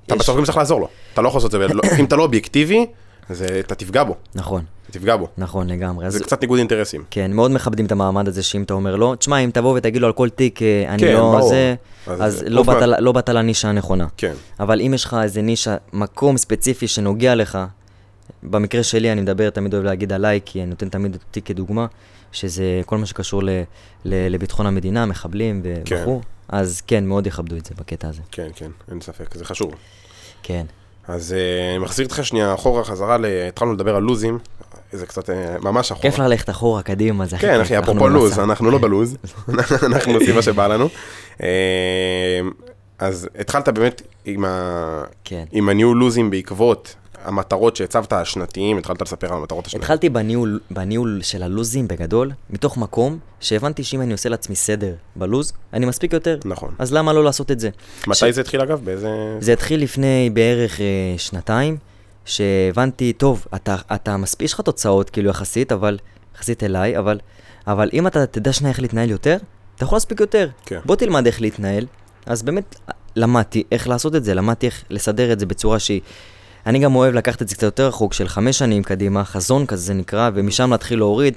[0.07, 0.89] אתה יש- בסוף גם צריך לעזור לו.
[1.15, 2.87] אתה לא יכול לעשות את זה, ולא- אם אתה לא אובייקטיבי,
[3.29, 5.29] אז אתה תפגע בו, נכון, תפגע בו.
[5.39, 6.07] נכון לגמרי.
[6.07, 7.05] אז זה קצת ניגוד אינטרסים.
[7.11, 10.07] כן, מאוד מכבדים את המעמד הזה, שאם אתה אומר לא, תשמע, אם תבוא ותגיד לו
[10.07, 11.49] על כל תיק, אה, אני כן, לא ברור.
[11.49, 11.75] זה,
[12.07, 12.63] אז אז לא.
[12.63, 14.07] באת לא באת לנישה הנכונה.
[14.17, 14.33] כן.
[14.61, 17.59] אבל אם יש לך איזה נישה, מקום ספציפי שנוגע לך,
[18.43, 21.87] במקרה שלי אני מדבר, תמיד אוהב להגיד עליי, כי אני נותן תמיד אותי כדוגמה,
[22.33, 23.51] שזה כל מה שקשור ל,
[24.05, 26.03] ל, לביטחון המדינה, מחבלים כן.
[26.03, 28.23] וכו', אז כן, מאוד יכבדו את זה בקטע הזה.
[28.33, 29.75] כן, כן, אין ספק, זה חשוב.
[30.43, 30.67] כן.
[31.09, 31.39] אז אה,
[31.71, 33.17] אני מחזיר אותך שנייה אחורה, חזרה,
[33.49, 34.39] התחלנו לדבר על לוזים,
[34.93, 36.11] זה קצת אה, ממש אחורה.
[36.11, 38.39] כיף ללכת אחורה, קדימה, זה הכי כן, אחי, אפרופו לוז.
[38.39, 39.17] אנחנו לא בלוז,
[39.87, 40.89] אנחנו עושים מה שבא לנו.
[41.43, 41.49] אה,
[42.99, 45.45] אז התחלת באמת עם ה- כן.
[45.53, 49.83] עם הניהול לוזים בעקבות המטרות שהצבת השנתיים, התחלת לספר על המטרות השנתיים.
[49.83, 55.53] התחלתי בניהול, בניהול של הלוזים בגדול, מתוך מקום שהבנתי שאם אני עושה לעצמי סדר בלוז,
[55.73, 56.39] אני מספיק יותר.
[56.45, 56.75] נכון.
[56.79, 57.71] אז למה לא לעשות את זה?
[58.07, 58.81] מתי זה התחיל אגב?
[58.85, 59.09] באיזה...
[59.41, 60.87] זה התחיל לפני בערך אה,
[61.19, 61.77] שנתיים,
[62.25, 65.99] שהבנתי, טוב, אתה, אתה מספיק, יש לך תוצאות כאילו יחסית, אבל,
[66.35, 67.19] יחסית אליי, אבל,
[67.67, 69.37] אבל אם אתה תדע שנייה איך להתנהל יותר,
[69.77, 70.49] אתה יכול להספיק יותר.
[70.67, 70.81] כן.
[70.85, 71.87] בוא תלמד איך להתנהל.
[72.27, 72.75] אז באמת
[73.17, 76.01] למדתי איך לעשות את זה, למדתי איך לסדר את זה בצורה שהיא...
[76.69, 79.83] אני גם אוהב לקחת את זה קצת יותר רחוק, של חמש שנים קדימה, חזון כזה
[79.83, 81.35] זה נקרא, ומשם להתחיל להוריד,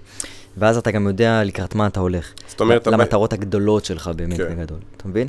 [0.58, 2.32] ואז אתה גם יודע לקראת מה אתה הולך.
[2.48, 4.56] זאת אומרת, למטרות הגדולות שלך באמת כן.
[4.56, 5.28] בגדול, אתה מבין?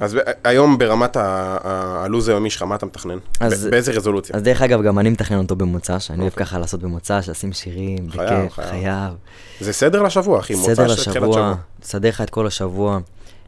[0.00, 3.18] אז היום ברמת הלו"ז היומי שלך, מה אתה מתכנן?
[3.40, 4.36] אז- באיזה רזולוציה?
[4.36, 8.06] אז דרך אגב, גם אני מתכנן אותו במוצ"ש, אני אוהב ככה לעשות במוצ"ש, לשים שירים,
[8.06, 8.46] אוקיי.
[8.46, 9.12] בכיף, חייב.
[9.60, 11.54] זה סדר לשבוע, אחי, סדר של תחילת לשבוע, שבוע.
[11.80, 12.98] תסדר לך את כל השבוע.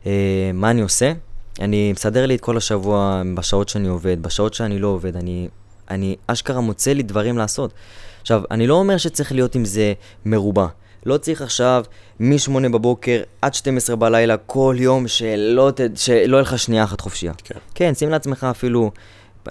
[0.07, 1.13] אה, מה אני עושה?
[1.61, 5.49] אני מסדר לי את כל השבוע בשעות שאני עובד, בשעות שאני לא עובד, אני,
[5.91, 7.73] אני אשכרה מוצא לי דברים לעשות.
[8.21, 9.93] עכשיו, אני לא אומר שצריך להיות עם זה
[10.25, 10.67] מרובע.
[11.07, 11.85] לא צריך עכשיו
[12.21, 17.33] מ-8 בבוקר עד 12 בלילה כל יום שלא, ת, שלא יהיה לך שנייה אחת חופשייה.
[17.45, 17.59] כן.
[17.75, 18.91] כן, שים לעצמך אפילו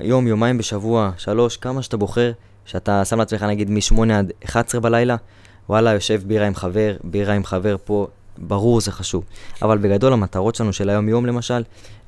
[0.02, 2.32] יום, יומיים בשבוע, שלוש, כמה שאתה בוחר,
[2.66, 5.16] שאתה שם לעצמך נגיד מ-8 עד 11 בלילה,
[5.70, 9.24] וואלה, יושב בירה עם חבר, בירה עם חבר פה, ברור זה חשוב.
[9.62, 11.64] אבל בגדול המטרות שלנו של היום-יום למשל,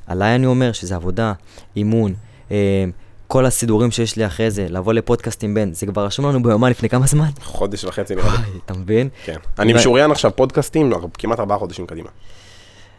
[0.09, 1.33] עליי אני אומר שזה עבודה,
[1.75, 2.13] אימון,
[2.51, 2.85] אה,
[3.27, 6.69] כל הסידורים שיש לי אחרי זה, לבוא לפודקאסט עם בן, זה כבר רשום לנו ביומן
[6.69, 8.59] לפני כמה זמן, חודש וחצי נראה לי.
[8.65, 9.09] אתה מבין?
[9.25, 9.37] כן.
[9.59, 12.09] אני משוריין עכשיו פודקאסטים, כמעט ארבעה חודשים קדימה.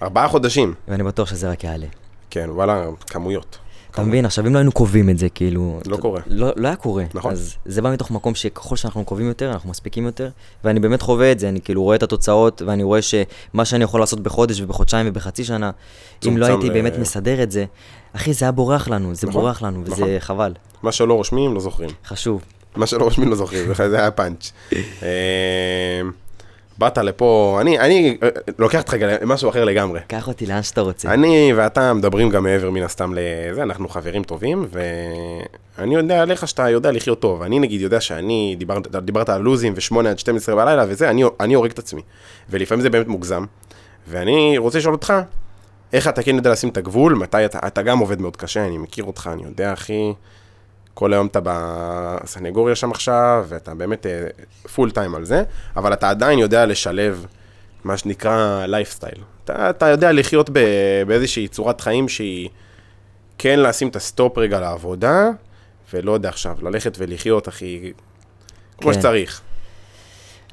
[0.03, 0.75] ארבעה חודשים.
[0.89, 1.87] ואני בטוח שזה רק יעלה.
[2.31, 3.59] כן, וואלה, כמויות.
[3.95, 4.25] אתה מבין?
[4.25, 5.81] עכשיו, אם לא היינו קובעים את זה, כאילו...
[5.87, 6.21] לא קורה.
[6.27, 7.05] לא, לא היה קורה.
[7.15, 7.33] נכון.
[7.33, 10.29] אז זה בא מתוך מקום שככל שאנחנו קובעים יותר, אנחנו מספיקים יותר,
[10.65, 14.01] ואני באמת חווה את זה, אני כאילו רואה את התוצאות, ואני רואה שמה שאני יכול
[14.01, 15.71] לעשות בחודש ובחודשיים ובחצי שנה,
[16.29, 17.65] אם לא הייתי ל- באמת מסדר את זה,
[18.13, 19.93] אחי, זה היה בורח לנו, זה נכון, בורח לנו, נכון.
[20.05, 20.53] וזה חבל.
[20.83, 21.91] מה שלא רושמים, לא זוכרים.
[22.07, 22.43] חשוב.
[22.77, 23.75] מה שלא רושמים, לא זוכרים.
[23.75, 24.53] זה היה פאנץ'.
[26.81, 30.01] באת לפה, אני, אני אה, לוקח אותך למשהו אחר לגמרי.
[30.07, 31.15] קח אותי לאן שאתה רוצה.
[31.15, 34.67] אני ואתה מדברים גם מעבר מן הסתם לזה, אנחנו חברים טובים,
[35.79, 37.43] ואני יודע עליך שאתה יודע לחיות טוב.
[37.43, 41.55] אני נגיד יודע שאני, דיברת, דיברת על לוזים ו-8 עד 12 בלילה וזה, אני, אני
[41.55, 42.03] הורג את עצמי.
[42.51, 43.45] ולפעמים זה באמת מוגזם.
[44.09, 45.15] ואני רוצה לשאול אותך,
[45.93, 48.79] איך אתה כן יודע לשים את הגבול, מתי אתה, אתה גם עובד מאוד קשה, אני
[48.79, 50.13] מכיר אותך, אני יודע, אחי,
[50.95, 54.07] כל היום אתה בסנגוריה שם עכשיו, ואתה באמת
[54.75, 55.43] full time על זה,
[55.77, 57.27] אבל אתה עדיין יודע לשלב
[57.85, 59.23] מה שנקרא לייפסטייל.
[59.45, 60.59] אתה, אתה יודע לחיות ב,
[61.07, 62.49] באיזושהי צורת חיים שהיא
[63.39, 65.29] כן לשים את ה stop רגע לעבודה,
[65.93, 67.93] ולא יודע עכשיו, ללכת ולחיות, אחי,
[68.79, 68.99] כמו כן.
[68.99, 69.41] שצריך.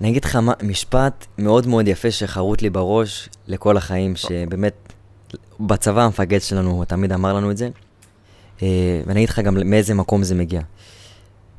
[0.01, 4.93] אני אגיד לך משפט מאוד מאוד יפה שחרוט לי בראש לכל החיים, שבאמת,
[5.59, 7.71] בצבא המפקד שלנו תמיד אמר לנו את זה, אה,
[8.61, 10.61] ואני אגיד לך גם מאיזה מקום זה מגיע.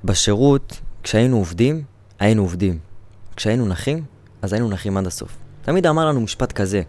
[0.04, 1.82] בשירות, כשהיינו עובדים,
[2.18, 2.78] היינו עובדים.
[3.36, 4.04] כשהיינו נחים,
[4.42, 5.36] אז היינו נחים עד הסוף.
[5.62, 6.82] תמיד אמר לנו משפט כזה,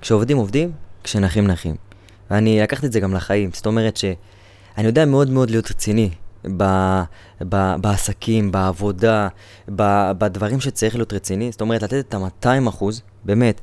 [0.00, 0.72] כשעובדים עובדים,
[1.04, 1.76] כשנחים נחים.
[2.30, 6.10] ואני לקחתי את זה גם לחיים, זאת אומרת שאני יודע מאוד מאוד להיות רציני
[6.56, 6.64] ב,
[7.48, 9.28] ב, בעסקים, בעבודה,
[9.76, 13.60] ב, בדברים שצריך להיות רציני, זאת אומרת לתת את ה-200 אחוז, באמת,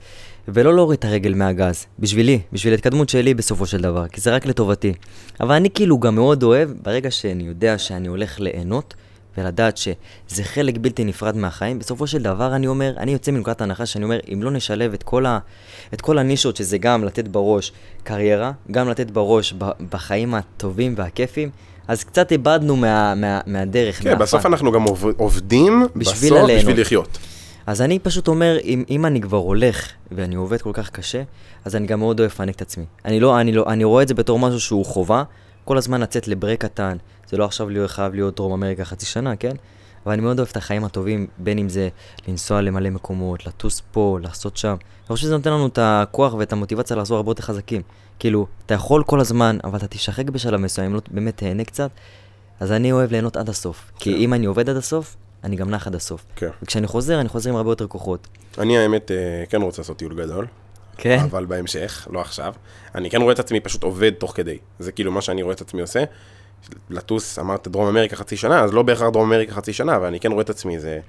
[0.48, 4.46] ולא להוריד את הרגל מהגז, בשבילי, בשביל ההתקדמות שלי בסופו של דבר, כי זה רק
[4.46, 4.94] לטובתי.
[5.40, 8.94] אבל אני כאילו גם מאוד אוהב, ברגע שאני יודע שאני הולך ליהנות,
[9.38, 13.86] ולדעת שזה חלק בלתי נפרד מהחיים, בסופו של דבר אני אומר, אני יוצא מנקודת ההנחה
[13.86, 15.40] שאני אומר, אם לא נשלב את כל, ה,
[15.94, 17.72] את כל הנישות, שזה גם לתת בראש
[18.04, 21.50] קריירה, גם לתת בראש ב, בחיים הטובים והכיפים,
[21.88, 26.66] אז קצת איבדנו מה, מה, מהדרך, כן, בסוף אנחנו גם עוב- עובדים בשביל בסוף הליהנות.
[26.66, 27.18] בשביל לחיות.
[27.66, 31.24] אז אני פשוט אומר, אם, אם אני כבר הולך ואני עובד כל כך קשה,
[31.66, 32.86] אז אני גם מאוד אוהב לפנק את עצמי.
[33.06, 35.24] אני לא, אני לא, אני רואה את זה בתור משהו שהוא חובה,
[35.66, 36.98] כל הזמן לצאת לברק קטן,
[37.30, 39.56] זה לא עכשיו להיות, חייב להיות דרום אמריקה חצי שנה, כן?
[40.06, 41.90] אבל אני מאוד אוהב את החיים הטובים, בין אם זה
[42.28, 44.76] לנסוע למלא מקומות, לטוס פה, לעשות שם.
[45.02, 47.82] אני חושב שזה נותן לנו את הכוח ואת המוטיבציה לחזור הרבה יותר חזקים.
[48.20, 51.92] כאילו, אתה יכול כל הזמן, אבל אתה תשחק בשלב מסוים, אם לא באמת תהנה קצת,
[52.60, 53.92] אז אני אוהב ליהנות עד הסוף.
[54.00, 54.20] כי כן.
[54.20, 56.26] אם אני עובד עד הסוף, אני גם נח עד הסוף.
[56.36, 56.50] כן.
[56.64, 58.28] וכשאני חוזר, אני חוזר עם הרבה יותר כוחות.
[58.58, 60.48] אני האמת אה, כן רוצה לעשות טיול גדול,
[60.98, 61.20] כן?
[61.20, 62.54] אבל בהמשך, לא עכשיו.
[62.96, 64.58] אני כן רואה את עצמי פשוט עובד תוך כדי.
[64.80, 66.04] זה כאילו מה שאני רואה את עצמי עושה.
[66.90, 70.20] לטוס, אמרת דרום אמריקה חצי שנה, אז לא בהכרח דרום אמריקה חצי שנה, אבל אני
[70.20, 71.00] כן רואה את עצמי איזה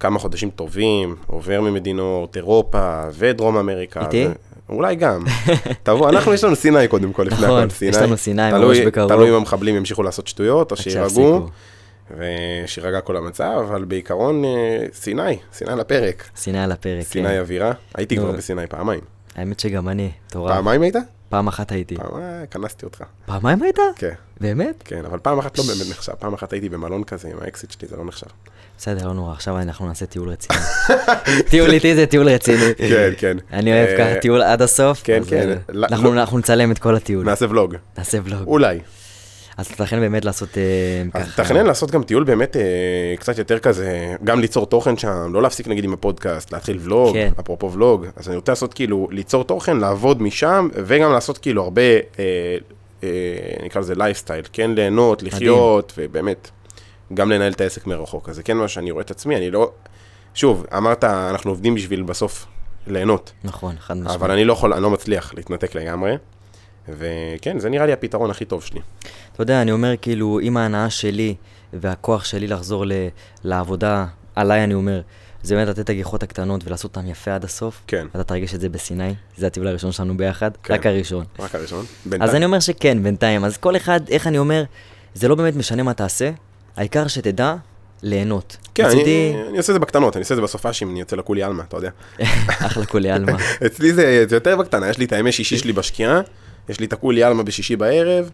[0.00, 4.00] כמה חודשים טובים, עובר ממדינות אירופה ודרום אמריקה.
[4.00, 4.26] איתי?
[4.26, 4.32] ו-
[4.68, 5.24] אולי גם.
[5.82, 7.90] תבוא, אנחנו יש לנו סיני קודם כל, לפני נכון, הכל סיני.
[7.90, 9.08] יש לנו סיני ממש בקרוב.
[9.08, 11.48] תלוי אם המחבלים ימשיכו לעשות שטויות, או שיירגעו,
[12.10, 14.50] ושיירגע כל המצב, אבל בעיקרון אה,
[14.92, 16.28] סיני, סיני על הפרק.
[16.36, 17.38] סיני על הפרק, סיני כן.
[17.38, 17.72] אווירה.
[17.94, 18.16] הייתי.
[18.16, 19.00] כבר בסיני פעמיים.
[19.36, 20.52] האמת שגם אני, מטורף.
[20.52, 20.96] פעמיים היית?
[21.28, 21.96] פעם אחת הייתי.
[21.96, 23.02] פעמיים, כנסתי אותך.
[23.26, 23.78] פעמיים היית?
[23.96, 24.82] כן, באמת?
[24.84, 26.12] כן, אבל פעם אחת לא באמת נחשב.
[26.18, 28.26] פעם אחת הייתי במלון כזה עם האקסיט שלי, זה לא נחשב.
[28.78, 30.58] בסדר, לא נורא, עכשיו אנחנו נעשה טיול רציני.
[31.50, 32.74] טיול איתי זה טיול רציני.
[32.78, 33.36] כן, כן.
[33.52, 35.00] אני אוהב אה, ככה טיול עד הסוף.
[35.04, 35.48] כן, כן.
[35.50, 37.24] אה, לא- לא- אנחנו נצלם את כל הטיול.
[37.24, 37.74] נעשה ולוג.
[37.98, 38.46] נעשה ולוג.
[38.46, 38.80] אולי.
[39.56, 40.62] אז תתכן באמת לעשות אה,
[41.14, 41.44] אז ככה.
[41.44, 45.68] תכנן לעשות גם טיול באמת אה, קצת יותר כזה, גם ליצור תוכן שם, לא להפסיק
[45.68, 47.30] נגיד עם הפודקאסט, להתחיל ולוג, כן.
[47.40, 51.82] אפרופו ולוג, אז אני רוצה לעשות כאילו, ליצור תוכן, לעבוד משם, וגם לעשות כאילו הרבה,
[52.18, 52.56] אה,
[53.64, 56.50] נקרא לזה לייפסטייל, כן ליהנות, לחיות, ובאמת,
[57.14, 58.28] גם לנהל את העסק מרחוק.
[58.28, 59.70] אז זה כן מה שאני רואה את עצמי, אני לא,
[60.34, 62.46] שוב, אמרת, אנחנו עובדים בשביל בסוף
[62.86, 64.20] ליהנות, נכון, חד משמעית.
[64.20, 66.16] אבל אני לא יכול, אני לא מצליח להתנתק לגמרי,
[66.88, 68.80] וכן, זה נראה לי הפתרון הכי טוב שלי.
[69.32, 71.34] אתה יודע, אני אומר כאילו, אם ההנאה שלי
[71.72, 72.92] והכוח שלי לחזור ל-
[73.44, 75.00] לעבודה, עליי אני אומר,
[75.42, 77.82] זה באמת לתת את הגיחות הקטנות ולעשות אותן יפה עד הסוף.
[77.86, 78.06] כן.
[78.10, 80.74] אתה תרגיש את זה בסיני, זה הטיול הראשון שלנו ביחד, כן.
[80.74, 81.24] רק הראשון.
[81.38, 81.80] רק הראשון.
[81.80, 82.36] אז בינתיים.
[82.36, 83.44] אני אומר שכן, בינתיים.
[83.44, 84.64] אז כל אחד, איך אני אומר,
[85.14, 86.30] זה לא באמת משנה מה תעשה,
[86.76, 87.54] העיקר שתדע
[88.02, 88.56] ליהנות.
[88.74, 91.16] כן, אני, מצידי, אני עושה את זה בקטנות, אני עושה את זה בסופאשים, אני יוצא
[91.16, 91.90] לכולי עלמא, אתה יודע.
[92.66, 93.32] אחלה כולי עלמא.
[93.66, 96.20] אצלי זה, זה יותר בקטנה, יש לי את הימי שישי שלי בשקיעה,
[96.68, 98.30] יש לי את הכולי עלמא בשישי בערב,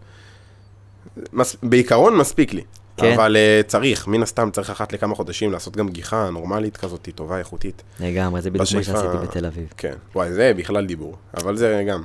[1.33, 2.62] מס, בעיקרון מספיק לי.
[2.97, 3.12] כן.
[3.12, 7.39] אבל uh, צריך, מן הסתם צריך אחת לכמה חודשים לעשות גם גיחה נורמלית כזאת, טובה,
[7.39, 7.83] איכותית.
[8.01, 9.72] לגמרי, זה בדיוק מה בשאיפה- שעשיתי בתל אביב.
[9.76, 12.03] כן, וואי, זה בכלל דיבור, אבל זה גם,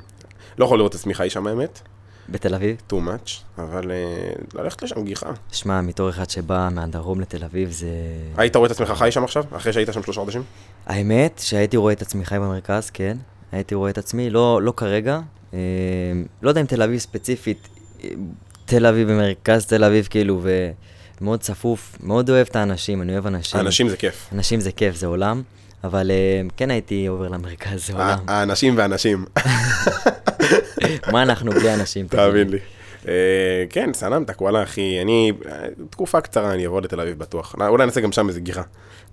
[0.57, 1.80] לא יכול לראות את עצמי חי שם האמת,
[2.30, 2.78] בתל אביב?
[2.89, 5.32] too much, אבל uh, ללכת לשם גיחה.
[5.51, 7.88] שמע, מתור אחד שבא מהדרום לתל אביב, זה...
[8.38, 10.43] היית רואה את עצמך חי שם עכשיו, אחרי שהיית שם שלושה חודשים?
[10.86, 13.17] האמת שהייתי רואה את עצמי חי במרכז, כן.
[13.51, 15.19] הייתי רואה את עצמי, לא, לא כרגע.
[15.55, 15.59] אה,
[16.41, 17.67] לא יודע אם תל אביב ספציפית,
[18.03, 18.09] אה,
[18.65, 20.41] תל אביב במרכז תל אביב, כאילו,
[21.21, 23.59] ומאוד צפוף, מאוד אוהב את האנשים, אני אוהב אנשים.
[23.59, 24.29] האנשים זה כיף.
[24.33, 25.41] אנשים זה כיף, זה עולם,
[25.83, 28.17] אבל אה, כן הייתי עובר למרכז, זה עולם.
[28.27, 29.25] האנשים והנשים.
[31.11, 32.07] מה אנחנו בלי אנשים?
[32.07, 32.59] תאמין לי.
[33.07, 37.55] אה, כן, סלמת, וואלה אחי, אני, אה, תקופה קצרה אני אבוא לתל אביב בטוח.
[37.59, 38.61] לא, אולי נעשה גם שם איזה גיחה.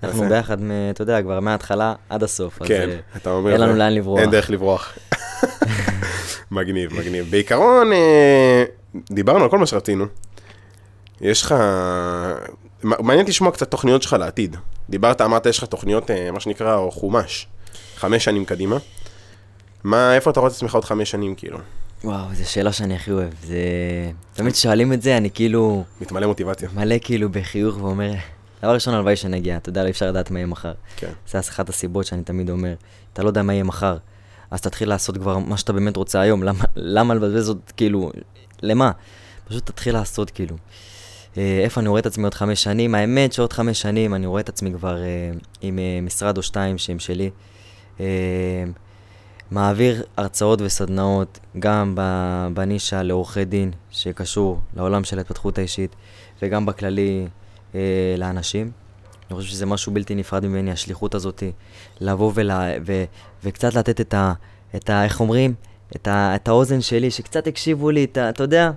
[0.03, 0.29] אנחנו.
[0.29, 0.57] ביחד,
[0.91, 2.63] אתה יודע, כבר מההתחלה עד הסוף.
[2.63, 4.21] כן, אה, אתה אומר, אין לנו לאן לברוח.
[4.21, 4.93] אין דרך לברוח.
[6.51, 7.31] מגניב, מגניב.
[7.31, 8.65] בעיקרון, אה,
[9.11, 10.05] דיברנו על כל מה שרצינו.
[11.21, 11.55] יש לך...
[12.83, 14.57] מעניין לשמוע קצת תוכניות שלך לעתיד.
[14.91, 17.47] דיברת, אמרת, יש לך תוכניות, אה, מה שנקרא, או חומש.
[17.97, 18.77] חמש שנים קדימה.
[19.85, 21.59] מה, איפה אתה רואה את עצמך עוד חמש שנים, כאילו?
[22.05, 23.31] וואו, זו שאלה שאני הכי אוהב.
[23.45, 23.57] זה...
[24.35, 26.69] תמיד כששואלים את זה, אני כאילו מתמלא מוטיבציה.
[26.75, 28.13] מלא כאילו בחיוך ואומר,
[28.63, 30.73] דבר ראשון, הלוואי שנגיע, אתה יודע, אי אפשר לדעת מה יהיה מחר.
[30.97, 31.11] כן.
[31.29, 32.75] זה אחת הסיבות שאני תמיד אומר,
[33.13, 33.97] אתה לא יודע מה יהיה מחר,
[34.53, 36.43] אז תתחיל לעשות כבר מה שאתה באמת רוצה היום,
[36.77, 38.11] למה, לבזבז עוד, כאילו,
[38.63, 38.91] למה?
[39.45, 40.57] פשוט תתחיל לעשות, כאילו.
[41.37, 42.95] אה, איפה אני רואה את עצמי עוד חמש שנים?
[42.95, 45.31] האמת שעוד חמש שנים אני רואה את עצמי כבר אה,
[45.61, 47.31] עם אה, משרד או שתיים שהם שלי.
[48.01, 48.65] אה,
[49.51, 51.95] מעביר הרצאות וסדנאות גם
[52.55, 55.97] בנישה לעורכי דין שקשור לעולם של ההתפתחות האישית
[56.43, 57.27] וגם בכללי
[57.75, 58.71] אה, לאנשים.
[59.31, 61.43] אני חושב שזה משהו בלתי נפרד ממני, השליחות הזאת,
[62.01, 63.05] לבוא ולה, ו,
[63.45, 64.33] וקצת לתת את ה,
[64.77, 65.05] את ה...
[65.05, 65.55] איך אומרים?
[65.97, 68.71] את, ה, את האוזן שלי, שקצת הקשיבו לי, את ה, אתה יודע?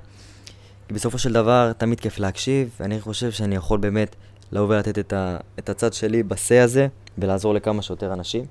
[0.88, 4.16] כי בסופו של דבר, תמיד כיף להקשיב, ואני חושב שאני יכול באמת
[4.52, 6.88] לבוא ולתת את, ה, את הצד שלי בשא הזה,
[7.18, 8.46] ולעזור לכמה שיותר אנשים.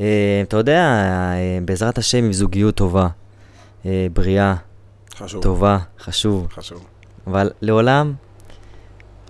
[0.00, 3.08] אה, אתה יודע, אה, בעזרת השם, עם זוגיות טובה,
[3.86, 4.54] אה, בריאה,
[5.14, 5.42] חשוב.
[5.42, 6.86] טובה, חשוב, חשוב.
[7.26, 8.14] אבל לעולם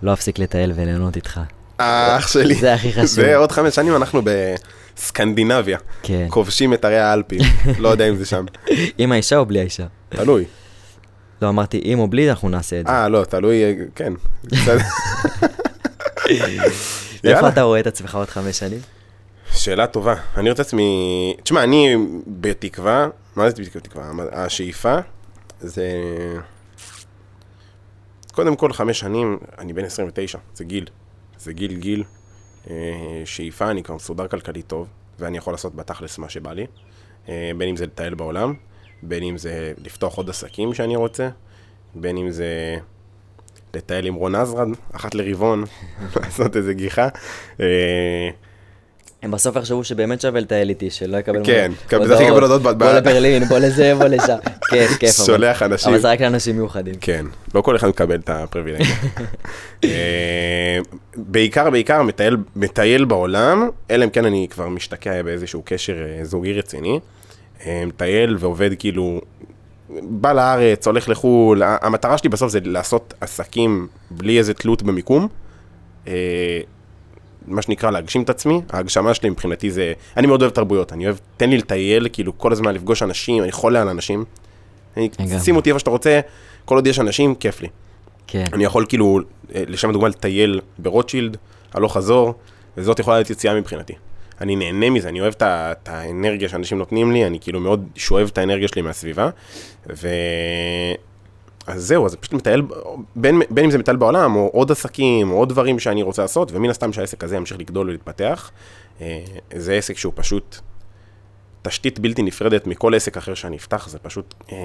[0.03, 1.41] לא אפסיק לטייל וליהנות איתך.
[1.79, 2.55] אח שלי.
[2.55, 3.07] זה הכי חשוב.
[3.07, 5.79] זה עוד חמש שנים אנחנו בסקנדינביה.
[6.03, 6.26] כן.
[6.29, 7.41] כובשים את ערי האלפים.
[7.79, 8.45] לא יודע אם זה שם.
[8.99, 9.87] עם האישה או בלי האישה?
[10.09, 10.45] תלוי.
[11.43, 12.93] לא, אמרתי עם או בלי, אנחנו נעשה את זה.
[12.93, 14.12] אה, לא, תלוי, אה, כן.
[17.24, 17.49] איפה.
[17.49, 18.81] אתה רואה את עצמך עוד חמש שנים?
[19.53, 20.14] שאלה טובה.
[20.37, 21.35] אני רוצה עצמי...
[21.43, 24.11] תשמע, אני בתקווה, מה זה בתקווה?
[24.33, 24.97] השאיפה
[25.61, 25.87] זה...
[28.33, 30.87] קודם כל, חמש שנים, אני בן 29, זה גיל.
[31.39, 32.05] זה גיל גיל.
[32.70, 36.66] אה, שאיפה, אני כבר מסודר כלכלית טוב, ואני יכול לעשות בתכלס מה שבא לי.
[37.28, 38.55] אה, בין אם זה לטייל בעולם,
[39.03, 41.28] בין אם זה לפתוח עוד עסקים שאני רוצה,
[41.95, 42.76] בין אם זה
[43.74, 45.64] לטייל עם רון עזרד, אחת לרבעון,
[46.16, 47.09] לעשות איזה גיחה.
[49.23, 51.41] הם בסוף יחשבו שבאמת שווה לטייל איתי, שלא יקבל...
[51.45, 54.37] כן, כן, כלל יקבל הודעות ב- בוא לברלין, בוא לזה, בוא לשם.
[54.71, 55.16] כיף, כיף.
[55.21, 55.93] אבל- שולח אנשים.
[55.93, 56.95] אבל זה רק לאנשים מיוחדים.
[57.01, 58.87] כן, לא כל אחד מקבל את הפריבילגיה.
[59.85, 60.79] אה,
[61.16, 66.53] בעיקר, בעיקר מטייל, מטייל בעולם, אלא אם כן אני כבר משתקע באיזשהו קשר אה, זוגי
[66.53, 67.01] רציני.
[67.66, 69.21] אה, מטייל ועובד כאילו,
[70.03, 75.29] בא לארץ, הולך לחו"ל, המטרה שלי בסוף זה לעשות עסקים בלי איזה תלות במיקום.
[77.49, 81.17] מה שנקרא להגשים את עצמי, ההגשמה שלי מבחינתי זה, אני מאוד אוהב תרבויות, אני אוהב,
[81.37, 84.25] תן לי לטייל, כאילו כל הזמן לפגוש אנשים, אני חולה על אנשים.
[84.97, 85.09] אני.
[85.41, 86.21] שים אותי איפה שאתה רוצה,
[86.65, 87.69] כל עוד יש אנשים, כיף לי.
[88.27, 88.47] כן.
[88.53, 89.21] אני יכול כאילו,
[89.55, 91.37] אה, לשם הדוגמה, לטייל ברוטשילד,
[91.75, 92.35] הלוך חזור,
[92.77, 93.93] וזאת יכולה להיות יציאה מבחינתי.
[94.41, 98.39] אני נהנה מזה, אני אוהב את האנרגיה שאנשים נותנים לי, אני כאילו מאוד שואב את
[98.39, 99.31] האנרגיה שלי מהסביבה,
[99.89, 100.09] ו...
[101.69, 102.62] אז זהו, אז פשוט מטייל,
[103.16, 106.53] בין, בין אם זה מטייל בעולם, או עוד עסקים, או עוד דברים שאני רוצה לעשות,
[106.53, 108.51] ומן הסתם שהעסק הזה ימשיך לגדול ולהתפתח.
[109.01, 110.59] אה, זה עסק שהוא פשוט
[111.62, 114.57] תשתית בלתי נפרדת מכל עסק אחר שאני אפתח, זה פשוט, אה,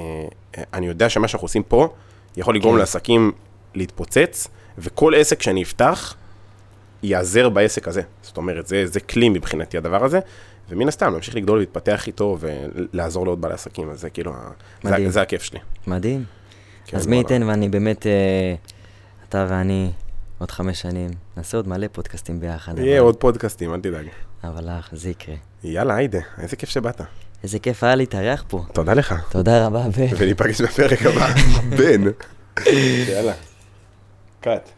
[0.58, 1.94] אה, אני יודע שמה שאנחנו עושים פה
[2.38, 2.80] יכול לגרום כן.
[2.80, 3.32] לעסקים
[3.76, 4.48] להתפוצץ,
[4.78, 6.16] וכל עסק שאני אפתח
[7.04, 8.02] ייעזר בעסק הזה.
[8.22, 10.20] זאת אומרת, זה, זה כלי מבחינתי הדבר הזה,
[10.70, 14.34] ומן הסתם להמשיך לגדול ולהתפתח איתו ולעזור לעוד בעלי עסקים, אז זה כאילו,
[14.84, 15.06] מדהים.
[15.06, 15.60] זה, זה הכיף שלי.
[15.88, 16.24] מדהים.
[16.86, 17.16] כן, אז מי.
[17.16, 18.56] ייתן ואני באמת, אה,
[19.30, 19.92] אתה ואני,
[20.40, 22.78] עוד חמש שנים, נעשה עוד מלא פודקאסטים ביחד.
[22.80, 24.06] יהיה אבל- עוד פודקאסטים, אל תדאג.
[24.44, 25.36] אבל אח, זה יקרה.
[25.64, 27.02] יאללה, היידה, איזה כיף שבאת.
[27.44, 28.64] איזה כיף היה להתארח פה.
[28.74, 29.16] תודה לך.
[29.32, 30.08] תודה רבה, בן.
[30.18, 31.28] וניפגש בפרק הבא.
[31.78, 32.04] בן.
[33.12, 33.34] יאללה.
[34.42, 34.70] קאט.